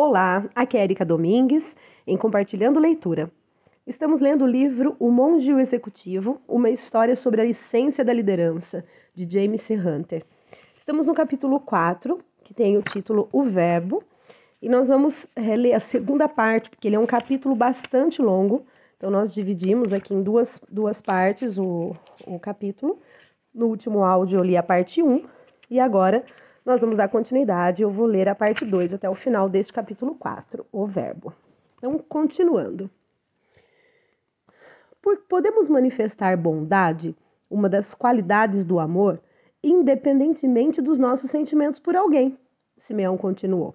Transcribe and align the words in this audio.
Olá, 0.00 0.48
aqui 0.54 0.78
é 0.78 0.84
Erika 0.84 1.04
Domingues, 1.04 1.74
em 2.06 2.16
Compartilhando 2.16 2.78
Leitura. 2.78 3.28
Estamos 3.84 4.20
lendo 4.20 4.44
o 4.44 4.46
livro 4.46 4.94
O 4.96 5.10
Monge 5.10 5.50
e 5.50 5.52
o 5.52 5.58
Executivo, 5.58 6.40
uma 6.46 6.70
história 6.70 7.16
sobre 7.16 7.40
a 7.40 7.44
essência 7.44 8.04
da 8.04 8.12
liderança, 8.12 8.84
de 9.12 9.28
James 9.28 9.62
C. 9.62 9.74
Hunter. 9.74 10.24
Estamos 10.76 11.04
no 11.04 11.12
capítulo 11.12 11.58
4, 11.58 12.16
que 12.44 12.54
tem 12.54 12.76
o 12.76 12.82
título 12.82 13.28
O 13.32 13.42
Verbo, 13.42 14.04
e 14.62 14.68
nós 14.68 14.86
vamos 14.86 15.26
reler 15.36 15.74
a 15.74 15.80
segunda 15.80 16.28
parte, 16.28 16.70
porque 16.70 16.86
ele 16.86 16.94
é 16.94 17.00
um 17.00 17.04
capítulo 17.04 17.56
bastante 17.56 18.22
longo, 18.22 18.64
então 18.96 19.10
nós 19.10 19.34
dividimos 19.34 19.92
aqui 19.92 20.14
em 20.14 20.22
duas, 20.22 20.60
duas 20.70 21.02
partes 21.02 21.58
o, 21.58 21.92
o 22.24 22.38
capítulo. 22.38 23.00
No 23.52 23.66
último 23.66 24.04
áudio 24.04 24.38
eu 24.38 24.44
li 24.44 24.56
a 24.56 24.62
parte 24.62 25.02
1, 25.02 25.24
e 25.68 25.80
agora 25.80 26.24
nós 26.68 26.82
vamos 26.82 26.98
dar 26.98 27.08
continuidade. 27.08 27.80
Eu 27.80 27.90
vou 27.90 28.04
ler 28.04 28.28
a 28.28 28.34
parte 28.34 28.62
2 28.62 28.92
até 28.92 29.08
o 29.08 29.14
final 29.14 29.48
deste 29.48 29.72
capítulo 29.72 30.14
4, 30.14 30.66
o 30.70 30.86
verbo. 30.86 31.32
Então, 31.78 31.98
continuando. 31.98 32.90
Podemos 35.26 35.66
manifestar 35.66 36.36
bondade, 36.36 37.16
uma 37.48 37.70
das 37.70 37.94
qualidades 37.94 38.66
do 38.66 38.78
amor, 38.78 39.18
independentemente 39.64 40.82
dos 40.82 40.98
nossos 40.98 41.30
sentimentos 41.30 41.80
por 41.80 41.96
alguém, 41.96 42.36
Simeão 42.76 43.16
continuou. 43.16 43.74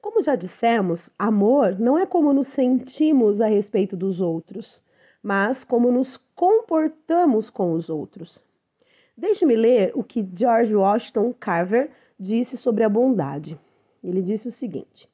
Como 0.00 0.22
já 0.22 0.36
dissemos, 0.36 1.10
amor 1.18 1.76
não 1.80 1.98
é 1.98 2.06
como 2.06 2.32
nos 2.32 2.46
sentimos 2.46 3.40
a 3.40 3.46
respeito 3.46 3.96
dos 3.96 4.20
outros, 4.20 4.80
mas 5.20 5.64
como 5.64 5.90
nos 5.90 6.16
comportamos 6.36 7.50
com 7.50 7.72
os 7.72 7.90
outros. 7.90 8.44
Deixe-me 9.16 9.54
ler 9.54 9.92
o 9.94 10.02
que 10.02 10.26
George 10.34 10.74
Washington 10.74 11.34
Carver 11.38 11.90
disse 12.18 12.56
sobre 12.56 12.82
a 12.82 12.88
bondade. 12.88 13.60
Ele 14.02 14.22
disse 14.22 14.48
o 14.48 14.50
seguinte: 14.50 15.08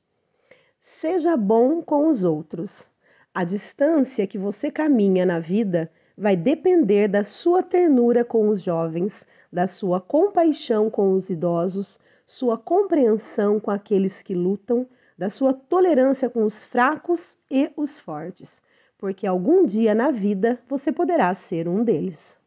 Seja 0.80 1.36
bom 1.36 1.82
com 1.82 2.08
os 2.08 2.22
outros. 2.22 2.90
A 3.34 3.42
distância 3.42 4.26
que 4.26 4.38
você 4.38 4.70
caminha 4.70 5.26
na 5.26 5.40
vida 5.40 5.90
vai 6.16 6.36
depender 6.36 7.08
da 7.08 7.24
sua 7.24 7.62
ternura 7.62 8.24
com 8.24 8.48
os 8.48 8.62
jovens, 8.62 9.26
da 9.52 9.66
sua 9.66 10.00
compaixão 10.00 10.88
com 10.88 11.12
os 11.12 11.28
idosos, 11.28 11.98
sua 12.24 12.56
compreensão 12.56 13.58
com 13.58 13.70
aqueles 13.70 14.22
que 14.22 14.34
lutam, 14.34 14.86
da 15.16 15.28
sua 15.28 15.52
tolerância 15.52 16.30
com 16.30 16.44
os 16.44 16.62
fracos 16.62 17.36
e 17.50 17.70
os 17.76 17.98
fortes, 17.98 18.62
porque 18.96 19.26
algum 19.26 19.66
dia 19.66 19.92
na 19.92 20.12
vida 20.12 20.60
você 20.68 20.92
poderá 20.92 21.34
ser 21.34 21.66
um 21.66 21.82
deles. 21.82 22.37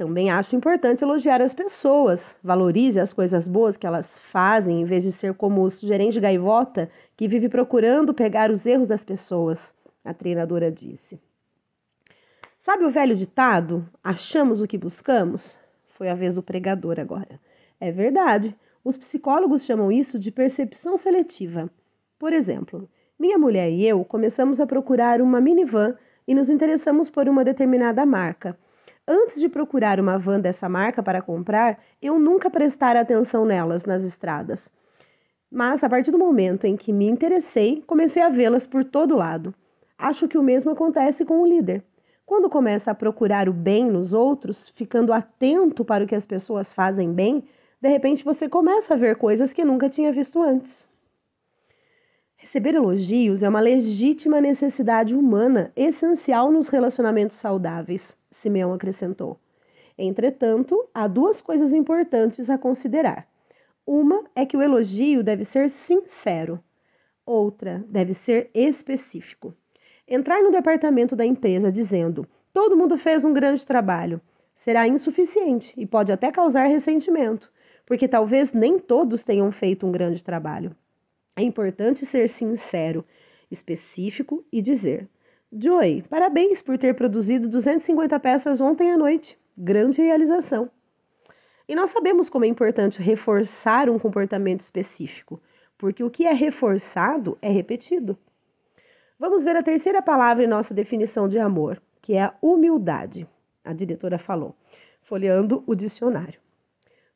Também 0.00 0.30
acho 0.30 0.56
importante 0.56 1.04
elogiar 1.04 1.42
as 1.42 1.52
pessoas. 1.52 2.34
Valorize 2.42 2.98
as 2.98 3.12
coisas 3.12 3.46
boas 3.46 3.76
que 3.76 3.86
elas 3.86 4.16
fazem, 4.32 4.80
em 4.80 4.84
vez 4.86 5.04
de 5.04 5.12
ser 5.12 5.34
como 5.34 5.62
o 5.62 5.68
gerente 5.68 6.18
gaivota 6.18 6.90
que 7.14 7.28
vive 7.28 7.50
procurando 7.50 8.14
pegar 8.14 8.50
os 8.50 8.64
erros 8.64 8.88
das 8.88 9.04
pessoas, 9.04 9.74
a 10.02 10.14
treinadora 10.14 10.72
disse. 10.72 11.20
Sabe 12.62 12.86
o 12.86 12.90
velho 12.90 13.14
ditado? 13.14 13.86
Achamos 14.02 14.62
o 14.62 14.66
que 14.66 14.78
buscamos? 14.78 15.58
Foi 15.88 16.08
a 16.08 16.14
vez 16.14 16.34
do 16.34 16.42
pregador 16.42 16.98
agora. 16.98 17.38
É 17.78 17.92
verdade. 17.92 18.56
Os 18.82 18.96
psicólogos 18.96 19.66
chamam 19.66 19.92
isso 19.92 20.18
de 20.18 20.30
percepção 20.30 20.96
seletiva. 20.96 21.70
Por 22.18 22.32
exemplo, 22.32 22.88
minha 23.18 23.36
mulher 23.36 23.70
e 23.70 23.86
eu 23.86 24.02
começamos 24.02 24.60
a 24.60 24.66
procurar 24.66 25.20
uma 25.20 25.42
minivan 25.42 25.94
e 26.26 26.34
nos 26.34 26.48
interessamos 26.48 27.10
por 27.10 27.28
uma 27.28 27.44
determinada 27.44 28.06
marca. 28.06 28.56
Antes 29.12 29.40
de 29.40 29.48
procurar 29.48 29.98
uma 29.98 30.16
van 30.16 30.38
dessa 30.38 30.68
marca 30.68 31.02
para 31.02 31.20
comprar, 31.20 31.80
eu 32.00 32.16
nunca 32.16 32.48
prestara 32.48 33.00
atenção 33.00 33.44
nelas 33.44 33.84
nas 33.84 34.04
estradas. 34.04 34.70
Mas 35.50 35.82
a 35.82 35.88
partir 35.88 36.12
do 36.12 36.18
momento 36.18 36.64
em 36.64 36.76
que 36.76 36.92
me 36.92 37.08
interessei, 37.08 37.82
comecei 37.88 38.22
a 38.22 38.28
vê-las 38.28 38.68
por 38.68 38.84
todo 38.84 39.16
lado. 39.16 39.52
Acho 39.98 40.28
que 40.28 40.38
o 40.38 40.42
mesmo 40.44 40.70
acontece 40.70 41.24
com 41.24 41.42
o 41.42 41.44
líder. 41.44 41.82
Quando 42.24 42.48
começa 42.48 42.92
a 42.92 42.94
procurar 42.94 43.48
o 43.48 43.52
bem 43.52 43.90
nos 43.90 44.12
outros, 44.12 44.68
ficando 44.76 45.12
atento 45.12 45.84
para 45.84 46.04
o 46.04 46.06
que 46.06 46.14
as 46.14 46.24
pessoas 46.24 46.72
fazem 46.72 47.12
bem, 47.12 47.42
de 47.82 47.88
repente 47.88 48.24
você 48.24 48.48
começa 48.48 48.94
a 48.94 48.96
ver 48.96 49.16
coisas 49.16 49.52
que 49.52 49.64
nunca 49.64 49.88
tinha 49.88 50.12
visto 50.12 50.40
antes. 50.40 50.88
Receber 52.36 52.76
elogios 52.76 53.42
é 53.42 53.48
uma 53.48 53.58
legítima 53.58 54.40
necessidade 54.40 55.16
humana, 55.16 55.72
essencial 55.74 56.52
nos 56.52 56.68
relacionamentos 56.68 57.38
saudáveis. 57.38 58.19
Simeão 58.40 58.72
acrescentou. 58.72 59.38
Entretanto, 59.96 60.88
há 60.94 61.06
duas 61.06 61.40
coisas 61.40 61.72
importantes 61.72 62.50
a 62.50 62.58
considerar. 62.58 63.28
Uma 63.86 64.24
é 64.34 64.44
que 64.44 64.56
o 64.56 64.62
elogio 64.62 65.22
deve 65.22 65.44
ser 65.44 65.70
sincero, 65.70 66.62
outra 67.24 67.84
deve 67.88 68.14
ser 68.14 68.50
específico. 68.54 69.54
Entrar 70.08 70.42
no 70.42 70.50
departamento 70.50 71.14
da 71.14 71.24
empresa 71.24 71.70
dizendo 71.70 72.26
todo 72.52 72.76
mundo 72.76 72.98
fez 72.98 73.24
um 73.24 73.32
grande 73.32 73.66
trabalho 73.66 74.20
será 74.60 74.86
insuficiente 74.86 75.72
e 75.76 75.86
pode 75.86 76.12
até 76.12 76.30
causar 76.30 76.66
ressentimento, 76.66 77.50
porque 77.86 78.06
talvez 78.06 78.52
nem 78.52 78.78
todos 78.78 79.24
tenham 79.24 79.50
feito 79.50 79.86
um 79.86 79.90
grande 79.90 80.22
trabalho. 80.22 80.76
É 81.34 81.42
importante 81.42 82.04
ser 82.04 82.28
sincero, 82.28 83.04
específico 83.50 84.44
e 84.52 84.60
dizer: 84.60 85.08
Joy, 85.52 86.04
parabéns 86.08 86.62
por 86.62 86.78
ter 86.78 86.94
produzido 86.94 87.48
250 87.48 88.20
peças 88.20 88.60
ontem 88.60 88.92
à 88.92 88.96
noite. 88.96 89.36
Grande 89.58 90.00
realização. 90.00 90.70
E 91.66 91.74
nós 91.74 91.90
sabemos 91.90 92.28
como 92.28 92.44
é 92.44 92.48
importante 92.48 93.02
reforçar 93.02 93.90
um 93.90 93.98
comportamento 93.98 94.60
específico, 94.60 95.42
porque 95.76 96.04
o 96.04 96.10
que 96.10 96.24
é 96.24 96.32
reforçado 96.32 97.36
é 97.42 97.50
repetido. 97.50 98.16
Vamos 99.18 99.42
ver 99.42 99.56
a 99.56 99.62
terceira 99.62 100.00
palavra 100.00 100.44
em 100.44 100.46
nossa 100.46 100.72
definição 100.72 101.28
de 101.28 101.40
amor, 101.40 101.82
que 102.00 102.14
é 102.14 102.22
a 102.22 102.34
humildade. 102.40 103.26
A 103.64 103.72
diretora 103.72 104.20
falou, 104.20 104.54
folheando 105.02 105.64
o 105.66 105.74
dicionário. 105.74 106.38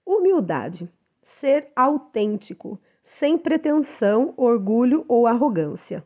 Humildade, 0.05 0.91
ser 1.23 1.69
autêntico, 1.77 2.81
sem 3.05 3.39
pretensão, 3.39 4.35
orgulho 4.37 5.05
ou 5.07 5.29
arrogância. 5.29 6.03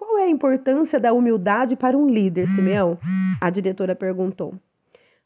Qual 0.00 0.16
é 0.16 0.22
a 0.22 0.30
importância 0.30 0.98
da 0.98 1.12
humildade 1.12 1.76
para 1.76 1.94
um 1.94 2.08
líder, 2.08 2.48
Simeão? 2.48 2.98
A 3.38 3.50
diretora 3.50 3.94
perguntou. 3.94 4.54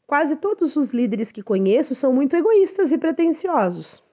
Quase 0.05 0.35
todos 0.35 0.75
os 0.75 0.93
líderes 0.93 1.31
que 1.31 1.41
conheço 1.41 1.95
são 1.95 2.11
muito 2.11 2.35
egoístas 2.35 2.91
e 2.91 2.97
pretensiosos. 2.97 4.03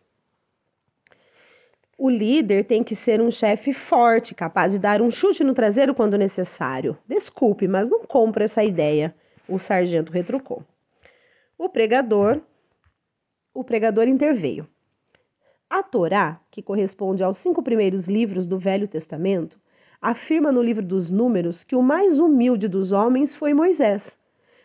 O 1.99 2.09
líder 2.09 2.65
tem 2.65 2.85
que 2.85 2.95
ser 2.95 3.21
um 3.21 3.29
chefe 3.29 3.75
forte, 3.75 4.37
capaz 4.37 4.71
de 4.71 4.79
dar 4.79 5.03
um 5.03 5.11
chute 5.11 5.43
no 5.43 5.53
traseiro 5.53 5.97
quando 5.97 6.17
necessário. 6.17 6.97
Desculpe, 7.09 7.67
mas 7.67 7.91
não 7.91 8.05
compro 8.05 8.45
essa 8.45 8.63
ideia, 8.63 9.13
o 9.49 9.59
sargento 9.59 10.13
retrucou. 10.13 10.63
O 11.59 11.69
pregador, 11.69 12.41
o 13.53 13.65
pregador 13.65 14.07
interveio. 14.07 14.65
A 15.69 15.83
Torá, 15.83 16.41
que 16.53 16.63
corresponde 16.63 17.21
aos 17.25 17.39
cinco 17.39 17.65
primeiros 17.65 18.07
livros 18.07 18.47
do 18.47 18.61
Velho 18.61 18.87
Testamento, 18.87 19.61
afirma 20.03 20.51
no 20.51 20.61
livro 20.61 20.85
dos 20.85 21.09
Números 21.09 21.63
que 21.63 21.77
o 21.77 21.83
mais 21.83 22.19
humilde 22.19 22.67
dos 22.67 22.91
homens 22.91 23.33
foi 23.37 23.55
Moisés. 23.55 24.19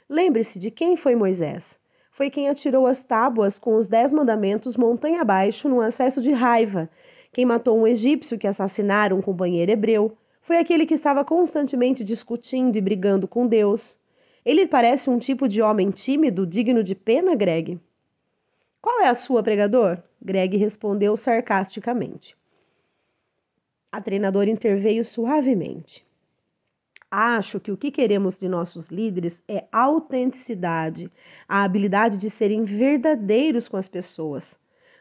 Lembre-se 0.10 0.58
de 0.58 0.72
quem 0.72 0.98
foi 0.98 1.16
Moisés. 1.16 1.80
Foi 2.12 2.32
quem 2.32 2.50
atirou 2.50 2.88
as 2.88 3.04
tábuas 3.04 3.60
com 3.60 3.76
os 3.76 3.88
dez 3.88 4.12
mandamentos 4.12 4.76
montanha 4.76 5.22
abaixo 5.22 5.70
num 5.70 5.80
acesso 5.80 6.20
de 6.20 6.32
raiva. 6.32 6.90
Quem 7.32 7.46
matou 7.46 7.78
um 7.78 7.86
egípcio 7.86 8.40
que 8.40 8.48
assassinaram 8.48 9.20
um 9.20 9.22
companheiro 9.22 9.72
hebreu. 9.72 10.18
Foi 10.42 10.58
aquele 10.58 10.88
que 10.88 10.96
estava 10.96 11.24
constantemente 11.26 12.04
discutindo 12.04 12.76
e 12.76 12.82
brigando 12.82 13.28
com 13.28 13.46
Deus. 13.46 14.00
Ele 14.46 14.66
parece 14.66 15.10
um 15.10 15.20
tipo 15.20 15.48
de 15.48 15.62
homem 15.62 15.92
tímido, 15.92 16.48
digno 16.48 16.82
de 16.82 16.96
pena, 16.96 17.36
Greg? 17.36 17.80
Qual 18.82 19.02
é 19.02 19.10
a 19.10 19.14
sua, 19.14 19.44
pregador? 19.44 19.98
Greg 20.22 20.56
respondeu 20.56 21.18
sarcasticamente. 21.18 22.37
A 23.98 24.02
treinadora 24.02 24.48
interveio 24.48 25.04
suavemente. 25.04 26.06
Acho 27.10 27.60
que 27.60 27.72
o 27.72 27.76
que 27.76 27.90
queremos 27.90 28.38
de 28.38 28.48
nossos 28.48 28.90
líderes 28.90 29.44
é 29.48 29.66
autenticidade, 29.72 31.12
a 31.50 31.64
habilidade 31.64 32.20
de 32.20 32.30
serem 32.30 32.64
verdadeiros 32.64 33.68
com 33.68 33.76
as 33.76 33.88
pessoas. 33.88 34.56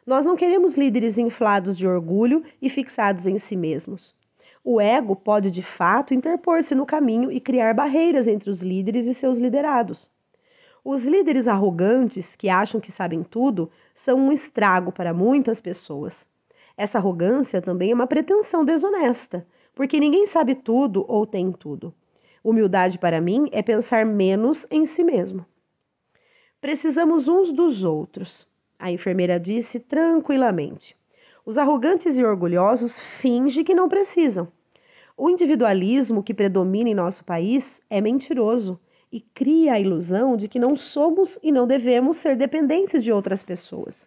Nós 0.07 0.25
não 0.25 0.35
queremos 0.35 0.77
líderes 0.77 1.19
inflados 1.19 1.77
de 1.77 1.87
orgulho 1.87 2.43
e 2.63 2.71
fixados 2.71 3.27
em 3.27 3.39
si 3.39 3.55
mesmos. 3.55 4.17
O 4.65 4.81
ego 4.81 5.15
pode 5.15 5.51
de 5.51 5.63
fato 5.63 6.15
interpor-se 6.15 6.75
no 6.75 6.87
caminho 6.87 7.31
e 7.31 7.39
criar 7.39 7.75
barreiras 7.75 8.27
entre 8.27 8.49
os 8.49 8.63
líderes 8.63 9.07
e 9.07 9.13
seus 9.13 9.37
liderados. 9.37 10.11
Os 10.83 11.05
líderes 11.05 11.47
arrogantes, 11.47 12.35
que 12.35 12.49
acham 12.49 12.81
que 12.81 12.91
sabem 12.91 13.23
tudo, 13.23 13.71
são 13.95 14.19
um 14.19 14.33
estrago 14.33 14.91
para 14.91 15.13
muitas 15.13 15.61
pessoas. 15.61 16.27
Essa 16.77 16.99
arrogância 16.99 17.63
também 17.63 17.91
é 17.91 17.95
uma 17.95 18.07
pretensão 18.07 18.65
desonesta, 18.65 19.47
porque 19.75 19.99
ninguém 19.99 20.27
sabe 20.27 20.55
tudo 20.55 21.05
ou 21.09 21.27
tem 21.27 21.51
tudo. 21.53 21.95
Humildade 22.45 22.99
para 22.99 23.21
mim 23.21 23.49
é 23.51 23.63
pensar 23.63 24.05
menos 24.05 24.67
em 24.71 24.87
si 24.87 25.03
mesmo. 25.03 25.45
Precisamos 26.61 27.29
uns 27.29 27.53
dos 27.53 27.83
outros, 27.83 28.47
a 28.79 28.91
enfermeira 28.91 29.41
disse 29.41 29.81
tranquilamente. 29.81 30.97
Os 31.45 31.57
arrogantes 31.57 32.19
e 32.19 32.25
orgulhosos 32.25 33.01
fingem 33.21 33.65
que 33.65 33.75
não 33.75 33.89
precisam. 33.89 34.49
O 35.17 35.31
individualismo 35.31 36.23
que 36.23 36.35
predomina 36.35 36.91
em 36.91 36.95
nosso 36.95 37.25
país 37.25 37.81
é 37.89 38.01
mentiroso 38.01 38.79
e 39.11 39.21
cria 39.21 39.75
a 39.75 39.81
ilusão 39.81 40.37
de 40.37 40.47
que 40.47 40.59
não 40.59 40.77
somos 40.77 41.39
e 41.43 41.51
não 41.51 41.67
devemos 41.67 42.19
ser 42.19 42.37
dependentes 42.37 43.03
de 43.03 43.11
outras 43.11 43.43
pessoas. 43.43 44.07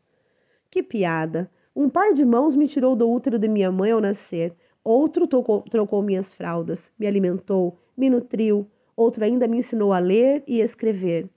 Que 0.70 0.84
piada! 0.84 1.50
Um 1.80 1.88
par 1.88 2.14
de 2.14 2.26
mãos 2.26 2.58
me 2.58 2.68
tirou 2.68 2.94
do 2.94 3.10
útero 3.10 3.40
de 3.40 3.48
minha 3.48 3.72
mãe 3.72 3.92
ao 3.92 4.02
nascer, 4.02 4.54
outro 4.84 5.26
trocou, 5.26 5.62
trocou 5.62 6.02
minhas 6.02 6.34
fraldas, 6.34 6.92
me 7.00 7.08
alimentou, 7.08 7.78
me 7.96 8.10
nutriu, 8.10 8.68
outro 8.98 9.24
ainda 9.24 9.48
me 9.48 9.60
ensinou 9.60 9.94
a 9.94 10.00
ler 10.00 10.44
e 10.46 10.60
escrever. 10.60 11.30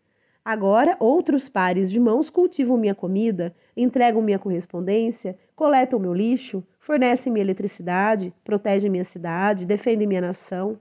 Agora, 0.45 0.97
outros 0.99 1.49
pares 1.49 1.93
de 1.93 2.01
mãos 2.01 2.29
cultivam 2.29 2.77
minha 2.77 2.93
comida, 2.93 3.55
entregam 3.77 4.21
minha 4.21 4.37
correspondência, 4.37 5.39
coletam 5.55 6.01
meu 6.01 6.13
lixo, 6.13 6.61
fornecem 6.81 7.33
minha 7.33 7.45
eletricidade, 7.45 8.35
protegem 8.43 8.91
minha 8.91 9.05
cidade, 9.05 9.65
defendem 9.65 10.09
minha 10.09 10.23
nação. 10.23 10.77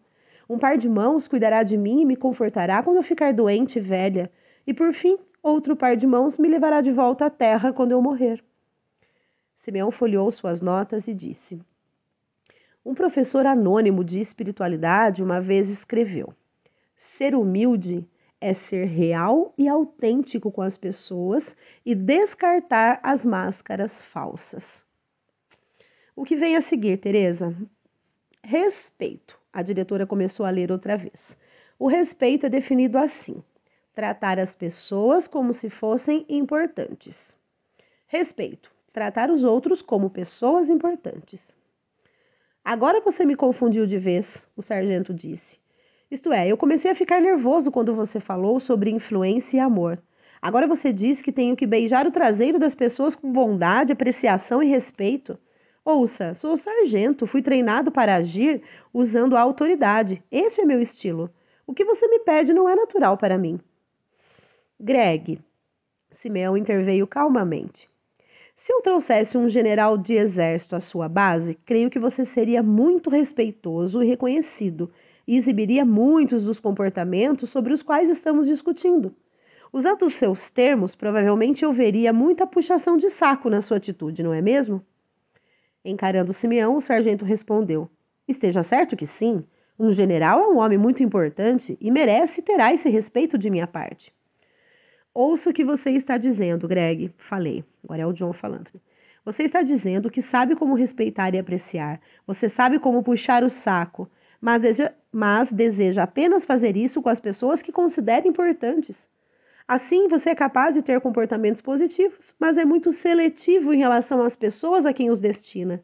Um 0.50 0.58
par 0.58 0.76
de 0.76 0.90
mãos 0.90 1.28
cuidará 1.28 1.62
de 1.62 1.78
mim 1.78 2.02
e 2.02 2.06
me 2.06 2.16
confortará 2.16 2.82
quando 2.82 2.98
eu 2.98 3.04
ficar 3.04 3.32
doente 3.32 3.78
e 3.78 3.80
velha. 3.80 4.32
E 4.66 4.74
por 4.74 4.92
fim, 4.96 5.20
outro 5.44 5.76
par 5.76 5.96
de 5.96 6.08
mãos 6.08 6.36
me 6.40 6.48
levará 6.48 6.82
de 6.82 6.92
volta 6.92 7.28
à 7.28 7.30
terra 7.30 7.72
quando 7.72 7.92
eu 7.92 8.02
morrer. 8.02 8.42
Simeão 9.62 9.92
folheou 9.92 10.32
suas 10.32 10.60
notas 10.60 11.08
e 11.08 11.14
disse: 11.14 11.62
Um 12.84 12.96
professor 12.96 13.46
anônimo 13.46 14.04
de 14.04 14.20
espiritualidade 14.20 15.22
uma 15.22 15.40
vez 15.40 15.70
escreveu: 15.70 16.34
Ser 16.96 17.36
humilde 17.36 18.04
é 18.40 18.56
ser 18.56 18.86
real 18.86 19.54
e 19.56 19.68
autêntico 19.68 20.52
com 20.52 20.64
as 20.64 20.80
pessoas 20.80 21.56
e 21.86 21.94
descartar 21.94 23.00
as 23.04 23.24
máscaras 23.24 24.02
falsas. 24.02 24.84
O 26.16 26.26
que 26.26 26.36
vem 26.36 26.56
a 26.56 26.62
seguir, 26.62 26.98
Teresa? 26.98 27.56
Respeito. 28.44 29.40
A 29.54 29.62
diretora 29.62 30.08
começou 30.08 30.44
a 30.44 30.50
ler 30.50 30.72
outra 30.72 30.98
vez. 30.98 31.38
O 31.78 31.88
respeito 31.88 32.48
é 32.48 32.50
definido 32.50 32.98
assim: 32.98 33.44
tratar 33.94 34.40
as 34.40 34.56
pessoas 34.56 35.28
como 35.28 35.54
se 35.54 35.70
fossem 35.70 36.26
importantes. 36.28 37.40
Respeito. 38.08 38.71
Tratar 38.94 39.32
os 39.32 39.44
outros 39.44 39.82
como 39.82 40.10
pessoas 40.10 40.70
importantes. 40.70 41.56
Agora 42.64 43.00
você 43.00 43.26
me 43.26 43.36
confundiu 43.36 43.88
de 43.88 43.98
vez, 43.98 44.46
o 44.56 44.62
sargento 44.62 45.14
disse. 45.14 45.58
Isto 46.12 46.34
é, 46.34 46.48
eu 46.48 46.58
comecei 46.58 46.92
a 46.92 46.96
ficar 46.96 47.22
nervoso 47.22 47.72
quando 47.72 47.96
você 47.96 48.20
falou 48.20 48.60
sobre 48.60 48.92
influência 48.92 49.58
e 49.58 49.60
amor. 49.60 49.98
Agora 50.42 50.68
você 50.68 50.92
diz 50.92 51.22
que 51.22 51.32
tenho 51.32 51.56
que 51.56 51.66
beijar 51.66 52.06
o 52.06 52.12
traseiro 52.12 52.60
das 52.60 52.76
pessoas 52.76 53.16
com 53.16 53.32
bondade, 53.32 53.94
apreciação 53.94 54.62
e 54.62 54.68
respeito. 54.68 55.40
Ouça, 55.86 56.34
sou 56.34 56.58
sargento, 56.58 57.26
fui 57.26 57.42
treinado 57.42 57.92
para 57.92 58.16
agir 58.16 58.62
usando 58.94 59.38
a 59.38 59.42
autoridade. 59.42 60.22
Este 60.30 60.62
é 60.62 60.66
meu 60.66 60.82
estilo. 60.82 61.30
O 61.66 61.74
que 61.74 61.86
você 61.86 62.08
me 62.08 62.20
pede 62.20 62.54
não 62.54 62.68
é 62.68 62.76
natural 62.76 63.18
para 63.18 63.38
mim. 63.38 63.60
Greg, 64.80 65.40
Simeão 66.10 66.58
interveio 66.58 67.08
calmamente. 67.08 67.91
Se 68.62 68.72
eu 68.72 68.80
trouxesse 68.80 69.40
um 69.40 69.50
general 69.50 69.98
de 69.98 70.14
exército 70.14 70.76
à 70.76 70.80
sua 70.80 71.10
base, 71.10 71.56
creio 71.66 71.90
que 71.90 71.98
você 71.98 72.24
seria 72.24 72.62
muito 72.62 73.10
respeitoso 73.10 74.04
e 74.04 74.08
reconhecido 74.08 74.92
e 75.28 75.36
exibiria 75.36 75.84
muitos 75.84 76.44
dos 76.44 76.60
comportamentos 76.60 77.50
sobre 77.50 77.74
os 77.74 77.82
quais 77.82 78.08
estamos 78.08 78.48
discutindo. 78.48 79.16
Usando 79.74 80.06
os 80.06 80.14
seus 80.14 80.52
termos, 80.52 80.96
provavelmente 80.96 81.66
eu 81.66 81.74
veria 81.74 82.14
muita 82.14 82.46
puxação 82.46 82.98
de 82.98 83.10
saco 83.10 83.50
na 83.50 83.62
sua 83.62 83.78
atitude, 83.78 84.22
não 84.22 84.32
é 84.32 84.44
mesmo? 84.44 84.86
Encarando 85.84 86.32
Simeão, 86.32 86.78
o 86.78 86.82
sargento 86.82 87.26
respondeu: 87.26 87.90
Esteja 88.28 88.62
certo 88.62 88.96
que 88.96 89.08
sim. 89.08 89.44
Um 89.80 89.92
general 89.92 90.40
é 90.40 90.48
um 90.48 90.60
homem 90.60 90.78
muito 90.78 91.02
importante 91.02 91.76
e 91.82 91.90
merece 91.90 92.42
e 92.42 92.44
terá 92.44 92.72
esse 92.72 92.90
respeito 92.90 93.40
de 93.40 93.50
minha 93.50 93.66
parte. 93.66 94.14
Ouço 95.14 95.50
o 95.50 95.54
que 95.54 95.64
você 95.64 95.92
está 95.92 96.18
dizendo, 96.18 96.68
Greg. 96.68 97.14
Falei. 97.18 97.64
Agora 97.84 98.02
é 98.04 98.06
o 98.06 98.14
John 98.14 98.34
falando. 98.34 98.70
Você 99.26 99.44
está 99.44 99.62
dizendo 99.62 100.10
que 100.10 100.22
sabe 100.22 100.56
como 100.56 100.74
respeitar 100.74 101.34
e 101.34 101.40
apreciar. 101.40 102.00
Você 102.26 102.50
sabe 102.50 102.80
como 102.80 103.04
puxar 103.04 103.44
o 103.44 103.50
saco 103.50 104.10
mas 104.42 104.60
deseja, 104.60 104.94
mas 105.12 105.52
deseja 105.52 106.04
apenas 106.04 106.44
fazer 106.44 106.76
isso 106.76 107.02
com 107.02 107.10
as 107.10 107.20
pessoas 107.20 107.62
que 107.62 107.72
considera 107.72 108.28
importantes. 108.28 109.08
Assim, 109.68 110.08
você 110.08 110.32
é 110.32 110.36
capaz 110.36 110.74
de 110.74 110.82
ter 110.82 111.00
comportamentos 111.00 111.62
positivos, 111.62 112.36
mas 112.40 112.58
é 112.58 112.66
muito 112.66 112.92
seletivo 112.92 113.72
em 113.72 113.78
relação 113.78 114.24
às 114.24 114.36
pessoas 114.36 114.86
a 114.86 114.92
quem 114.92 115.12
os 115.12 115.20
destina. 115.20 115.82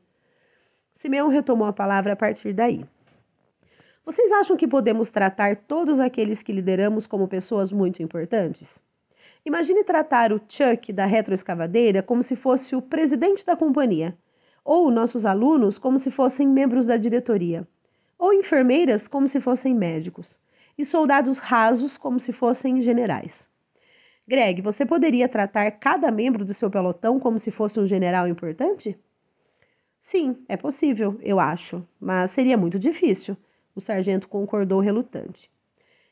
Simeão 0.95 1.29
retomou 1.29 1.68
a 1.68 1.74
palavra 1.74 2.13
a 2.13 2.15
partir 2.15 2.53
daí. 2.53 2.83
Vocês 4.03 4.31
acham 4.31 4.57
que 4.57 4.68
podemos 4.68 5.12
tratar 5.12 5.56
todos 5.56 6.00
aqueles 6.00 6.41
que 6.41 6.51
lideramos 6.51 7.06
como 7.06 7.27
pessoas 7.27 7.71
muito 7.71 8.01
importantes? 8.01 8.81
Imagine 9.48 9.82
tratar 9.86 10.34
o 10.34 10.42
Chuck 10.46 10.92
da 10.92 11.06
retroescavadeira 11.06 12.04
como 12.04 12.22
se 12.22 12.36
fosse 12.36 12.76
o 12.76 12.82
presidente 12.82 13.46
da 13.46 13.56
companhia, 13.56 14.14
ou 14.62 14.92
nossos 14.92 15.26
alunos 15.26 15.78
como 15.78 15.98
se 16.00 16.12
fossem 16.12 16.46
membros 16.46 16.88
da 16.88 16.98
diretoria 16.98 17.66
ou 18.20 18.34
enfermeiras 18.34 19.08
como 19.08 19.26
se 19.30 19.40
fossem 19.40 19.74
médicos, 19.74 20.38
e 20.78 20.84
soldados 20.84 21.38
rasos 21.40 21.98
como 21.98 22.20
se 22.20 22.34
fossem 22.34 22.82
generais. 22.82 23.48
Greg, 24.28 24.62
você 24.62 24.86
poderia 24.86 25.30
tratar 25.30 25.72
cada 25.72 26.12
membro 26.12 26.44
do 26.44 26.54
seu 26.54 26.70
pelotão 26.70 27.18
como 27.18 27.40
se 27.40 27.50
fosse 27.50 27.80
um 27.80 27.88
general 27.88 28.28
importante? 28.28 29.00
Sim, 30.02 30.44
é 30.50 30.58
possível, 30.58 31.18
eu 31.22 31.40
acho, 31.40 31.88
mas 32.02 32.32
seria 32.32 32.58
muito 32.58 32.78
difícil. 32.78 33.38
O 33.74 33.80
sargento 33.80 34.28
concordou 34.28 34.82
relutante. 34.82 35.50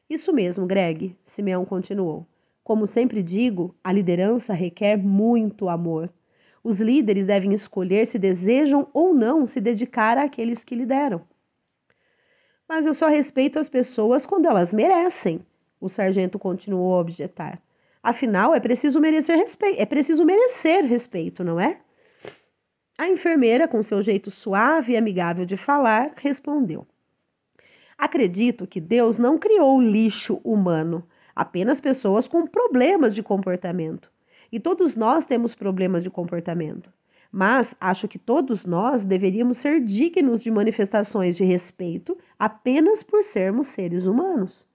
Isso 0.09 0.31
mesmo, 0.31 0.65
Greg, 0.65 1.17
Simeão 1.25 1.65
continuou. 1.65 2.25
Como 2.65 2.87
sempre 2.87 3.21
digo, 3.21 3.75
a 3.83 3.91
liderança 3.93 4.51
requer 4.51 4.97
muito 4.97 5.69
amor. 5.69 6.11
Os 6.63 6.81
líderes 6.81 7.27
devem 7.27 7.53
escolher 7.53 8.07
se 8.07 8.17
desejam 8.17 8.87
ou 8.91 9.13
não 9.13 9.45
se 9.45 9.61
dedicar 9.61 10.17
àqueles 10.17 10.63
que 10.63 10.73
lideram. 10.73 11.21
Mas 12.67 12.87
eu 12.87 12.95
só 12.95 13.07
respeito 13.07 13.59
as 13.59 13.69
pessoas 13.69 14.25
quando 14.25 14.47
elas 14.47 14.73
merecem, 14.73 15.45
o 15.79 15.87
sargento 15.87 16.39
continuou 16.39 16.95
a 16.95 17.01
objetar. 17.01 17.61
Afinal, 18.01 18.55
é 18.55 18.59
preciso 18.59 18.99
merecer 18.99 19.37
respeito, 19.37 19.79
é 19.79 19.85
preciso 19.85 20.25
merecer 20.25 20.83
respeito, 20.85 21.43
não 21.43 21.59
é? 21.59 21.77
A 22.97 23.07
enfermeira, 23.07 23.67
com 23.67 23.83
seu 23.83 24.01
jeito 24.01 24.31
suave 24.31 24.93
e 24.93 24.97
amigável 24.97 25.45
de 25.45 25.55
falar, 25.55 26.13
respondeu: 26.15 26.87
Acredito 27.95 28.65
que 28.65 28.81
Deus 28.81 29.19
não 29.19 29.37
criou 29.37 29.79
lixo 29.79 30.41
humano, 30.43 31.07
apenas 31.35 31.79
pessoas 31.79 32.27
com 32.27 32.47
problemas 32.47 33.13
de 33.13 33.21
comportamento. 33.21 34.11
E 34.51 34.59
todos 34.59 34.95
nós 34.95 35.25
temos 35.25 35.53
problemas 35.53 36.03
de 36.03 36.09
comportamento 36.09 36.89
mas 37.37 37.75
acho 37.81 38.07
que 38.07 38.17
todos 38.17 38.65
nós 38.65 39.03
deveríamos 39.03 39.57
ser 39.57 39.81
dignos 39.81 40.41
de 40.41 40.49
manifestações 40.49 41.35
de 41.35 41.43
respeito 41.43 42.17
apenas 42.39 43.03
por 43.03 43.25
sermos 43.25 43.67
seres 43.67 44.05
humanos. 44.05 44.65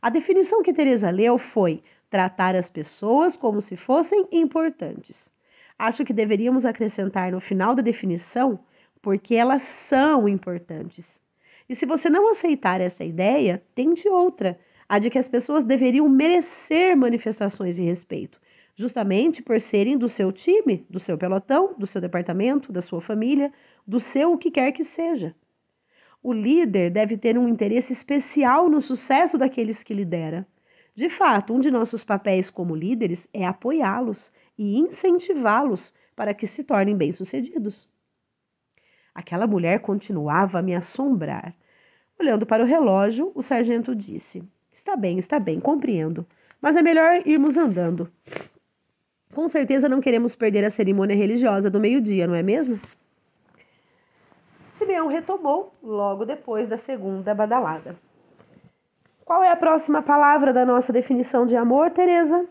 A 0.00 0.08
definição 0.08 0.62
que 0.62 0.72
Teresa 0.72 1.10
leu 1.10 1.36
foi 1.36 1.82
tratar 2.08 2.56
as 2.56 2.70
pessoas 2.70 3.36
como 3.36 3.60
se 3.60 3.76
fossem 3.76 4.26
importantes. 4.32 5.30
Acho 5.78 6.06
que 6.06 6.14
deveríamos 6.14 6.64
acrescentar 6.64 7.32
no 7.32 7.38
final 7.38 7.74
da 7.74 7.82
definição 7.82 8.58
porque 9.02 9.34
elas 9.34 9.60
são 9.60 10.26
importantes. 10.26 11.20
E 11.68 11.74
se 11.74 11.84
você 11.84 12.08
não 12.08 12.30
aceitar 12.30 12.80
essa 12.80 13.04
ideia, 13.04 13.62
tente 13.74 14.08
outra, 14.08 14.58
a 14.88 14.98
de 14.98 15.10
que 15.10 15.18
as 15.18 15.28
pessoas 15.28 15.64
deveriam 15.64 16.08
merecer 16.08 16.96
manifestações 16.96 17.76
de 17.76 17.82
respeito, 17.82 18.40
justamente 18.74 19.42
por 19.42 19.60
serem 19.60 19.98
do 19.98 20.08
seu 20.08 20.30
time, 20.30 20.86
do 20.88 21.00
seu 21.00 21.18
pelotão, 21.18 21.74
do 21.76 21.86
seu 21.86 22.00
departamento, 22.00 22.72
da 22.72 22.80
sua 22.80 23.00
família, 23.00 23.52
do 23.86 23.98
seu 23.98 24.32
o 24.32 24.38
que 24.38 24.50
quer 24.50 24.72
que 24.72 24.84
seja. 24.84 25.34
O 26.22 26.32
líder 26.32 26.90
deve 26.90 27.16
ter 27.16 27.38
um 27.38 27.48
interesse 27.48 27.92
especial 27.92 28.68
no 28.68 28.80
sucesso 28.80 29.38
daqueles 29.38 29.82
que 29.82 29.94
lidera. 29.94 30.46
De 30.94 31.08
fato, 31.10 31.52
um 31.52 31.60
de 31.60 31.70
nossos 31.70 32.04
papéis 32.04 32.48
como 32.48 32.74
líderes 32.74 33.28
é 33.32 33.44
apoiá-los 33.44 34.32
e 34.56 34.78
incentivá-los 34.78 35.92
para 36.14 36.32
que 36.32 36.46
se 36.46 36.64
tornem 36.64 36.96
bem-sucedidos. 36.96 37.88
Aquela 39.14 39.46
mulher 39.46 39.80
continuava 39.80 40.58
a 40.58 40.62
me 40.62 40.74
assombrar. 40.74 41.54
Olhando 42.18 42.46
para 42.46 42.62
o 42.62 42.66
relógio, 42.66 43.30
o 43.34 43.42
sargento 43.42 43.94
disse: 43.94 44.42
Está 44.76 44.94
bem, 44.94 45.18
está 45.18 45.40
bem, 45.40 45.58
compreendo, 45.58 46.24
mas 46.60 46.76
é 46.76 46.82
melhor 46.82 47.26
irmos 47.26 47.56
andando. 47.56 48.12
Com 49.34 49.48
certeza 49.48 49.88
não 49.88 50.02
queremos 50.02 50.36
perder 50.36 50.64
a 50.66 50.70
cerimônia 50.70 51.16
religiosa 51.16 51.70
do 51.70 51.80
meio-dia, 51.80 52.26
não 52.26 52.34
é 52.34 52.42
mesmo? 52.42 52.78
Simeão 54.74 55.08
retomou 55.08 55.72
logo 55.82 56.26
depois 56.26 56.68
da 56.68 56.76
segunda 56.76 57.34
badalada. 57.34 57.96
Qual 59.24 59.42
é 59.42 59.50
a 59.50 59.56
próxima 59.56 60.02
palavra 60.02 60.52
da 60.52 60.64
nossa 60.64 60.92
definição 60.92 61.46
de 61.46 61.56
amor, 61.56 61.90
Teresa? 61.90 62.46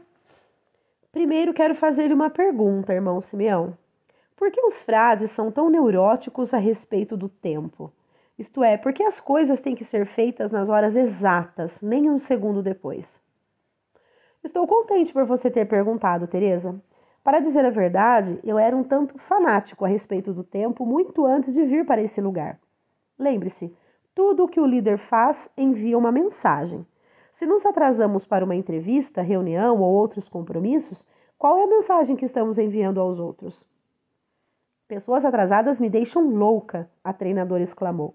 Primeiro 1.12 1.54
quero 1.54 1.76
fazer-lhe 1.76 2.14
uma 2.14 2.32
pergunta, 2.32 2.92
irmão 2.92 3.22
Simeão. 3.22 3.78
Por 4.36 4.52
que 4.52 4.60
os 4.62 4.82
frades 4.82 5.30
são 5.30 5.52
tão 5.52 5.70
neuróticos 5.70 6.56
a 6.56 6.58
respeito 6.58 7.16
do 7.16 7.30
tempo? 7.30 7.94
Isto 8.38 8.64
é, 8.64 8.76
por 8.76 8.92
que 8.92 9.02
as 9.02 9.22
coisas 9.22 9.62
têm 9.62 9.76
que 9.76 9.86
ser 9.86 10.06
feitas 10.06 10.52
nas 10.52 10.68
horas 10.68 10.94
exatas, 10.96 11.80
nem 11.82 12.10
um 12.10 12.20
segundo 12.20 12.62
depois? 12.62 13.06
Estou 14.44 14.68
contente 14.68 15.14
por 15.14 15.26
você 15.26 15.50
ter 15.50 15.66
perguntado, 15.66 16.28
Teresa. 16.28 16.76
Para 17.24 17.40
dizer 17.40 17.66
a 17.66 17.70
verdade, 17.70 18.40
eu 18.44 18.60
era 18.60 18.76
um 18.76 18.84
tanto 18.84 19.18
fanático 19.18 19.86
a 19.86 19.88
respeito 19.88 20.34
do 20.34 20.44
tempo 20.44 20.86
muito 20.86 21.26
antes 21.26 21.54
de 21.54 21.64
vir 21.64 21.86
para 21.86 22.02
esse 22.02 22.20
lugar. 22.20 22.60
Lembre-se, 23.18 23.74
tudo 24.14 24.44
o 24.44 24.48
que 24.48 24.60
o 24.60 24.66
líder 24.66 24.98
faz 24.98 25.50
envia 25.58 25.98
uma 25.98 26.12
mensagem. 26.12 26.86
Se 27.34 27.46
nos 27.46 27.66
atrasamos 27.66 28.26
para 28.26 28.44
uma 28.44 28.56
entrevista, 28.56 29.22
reunião 29.22 29.82
ou 29.82 29.94
outros 29.94 30.28
compromissos, 30.28 31.08
qual 31.38 31.58
é 31.58 31.64
a 31.64 31.68
mensagem 31.68 32.16
que 32.16 32.26
estamos 32.26 32.58
enviando 32.58 33.00
aos 33.00 33.18
outros? 33.18 33.66
Pessoas 34.88 35.26
atrasadas 35.26 35.80
me 35.80 35.90
deixam 35.90 36.30
louca, 36.30 36.90
a 37.04 37.12
treinadora 37.12 37.64
exclamou. 37.64 38.14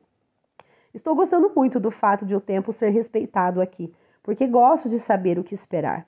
Estou 0.92 1.14
gostando 1.14 1.52
muito 1.54 1.78
do 1.78 1.90
fato 1.90 2.26
de 2.26 2.34
o 2.34 2.40
tempo 2.40 2.72
ser 2.72 2.90
respeitado 2.90 3.60
aqui, 3.60 3.94
porque 4.22 4.46
gosto 4.46 4.88
de 4.88 4.98
saber 4.98 5.38
o 5.38 5.44
que 5.44 5.54
esperar. 5.54 6.04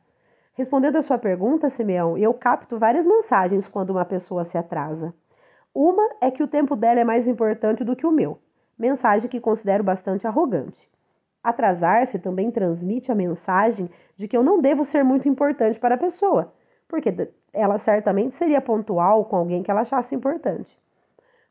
Respondendo 0.54 0.96
a 0.96 1.02
sua 1.02 1.16
pergunta, 1.16 1.68
Simeão, 1.68 2.18
eu 2.18 2.34
capto 2.34 2.78
várias 2.78 3.06
mensagens 3.06 3.68
quando 3.68 3.90
uma 3.90 4.04
pessoa 4.04 4.44
se 4.44 4.58
atrasa. 4.58 5.14
Uma 5.72 6.02
é 6.20 6.30
que 6.30 6.42
o 6.42 6.48
tempo 6.48 6.76
dela 6.76 7.00
é 7.00 7.04
mais 7.04 7.26
importante 7.26 7.84
do 7.84 7.96
que 7.96 8.06
o 8.06 8.10
meu, 8.10 8.38
mensagem 8.76 9.30
que 9.30 9.40
considero 9.40 9.84
bastante 9.84 10.26
arrogante. 10.26 10.90
Atrasar-se 11.42 12.18
também 12.18 12.50
transmite 12.50 13.10
a 13.10 13.14
mensagem 13.14 13.88
de 14.16 14.28
que 14.28 14.36
eu 14.36 14.42
não 14.42 14.60
devo 14.60 14.84
ser 14.84 15.02
muito 15.02 15.28
importante 15.28 15.78
para 15.78 15.94
a 15.94 15.98
pessoa, 15.98 16.52
porque 16.86 17.30
ela 17.52 17.78
certamente 17.78 18.34
seria 18.34 18.60
pontual 18.60 19.24
com 19.24 19.36
alguém 19.36 19.62
que 19.62 19.70
ela 19.70 19.80
achasse 19.80 20.14
importante. 20.14 20.78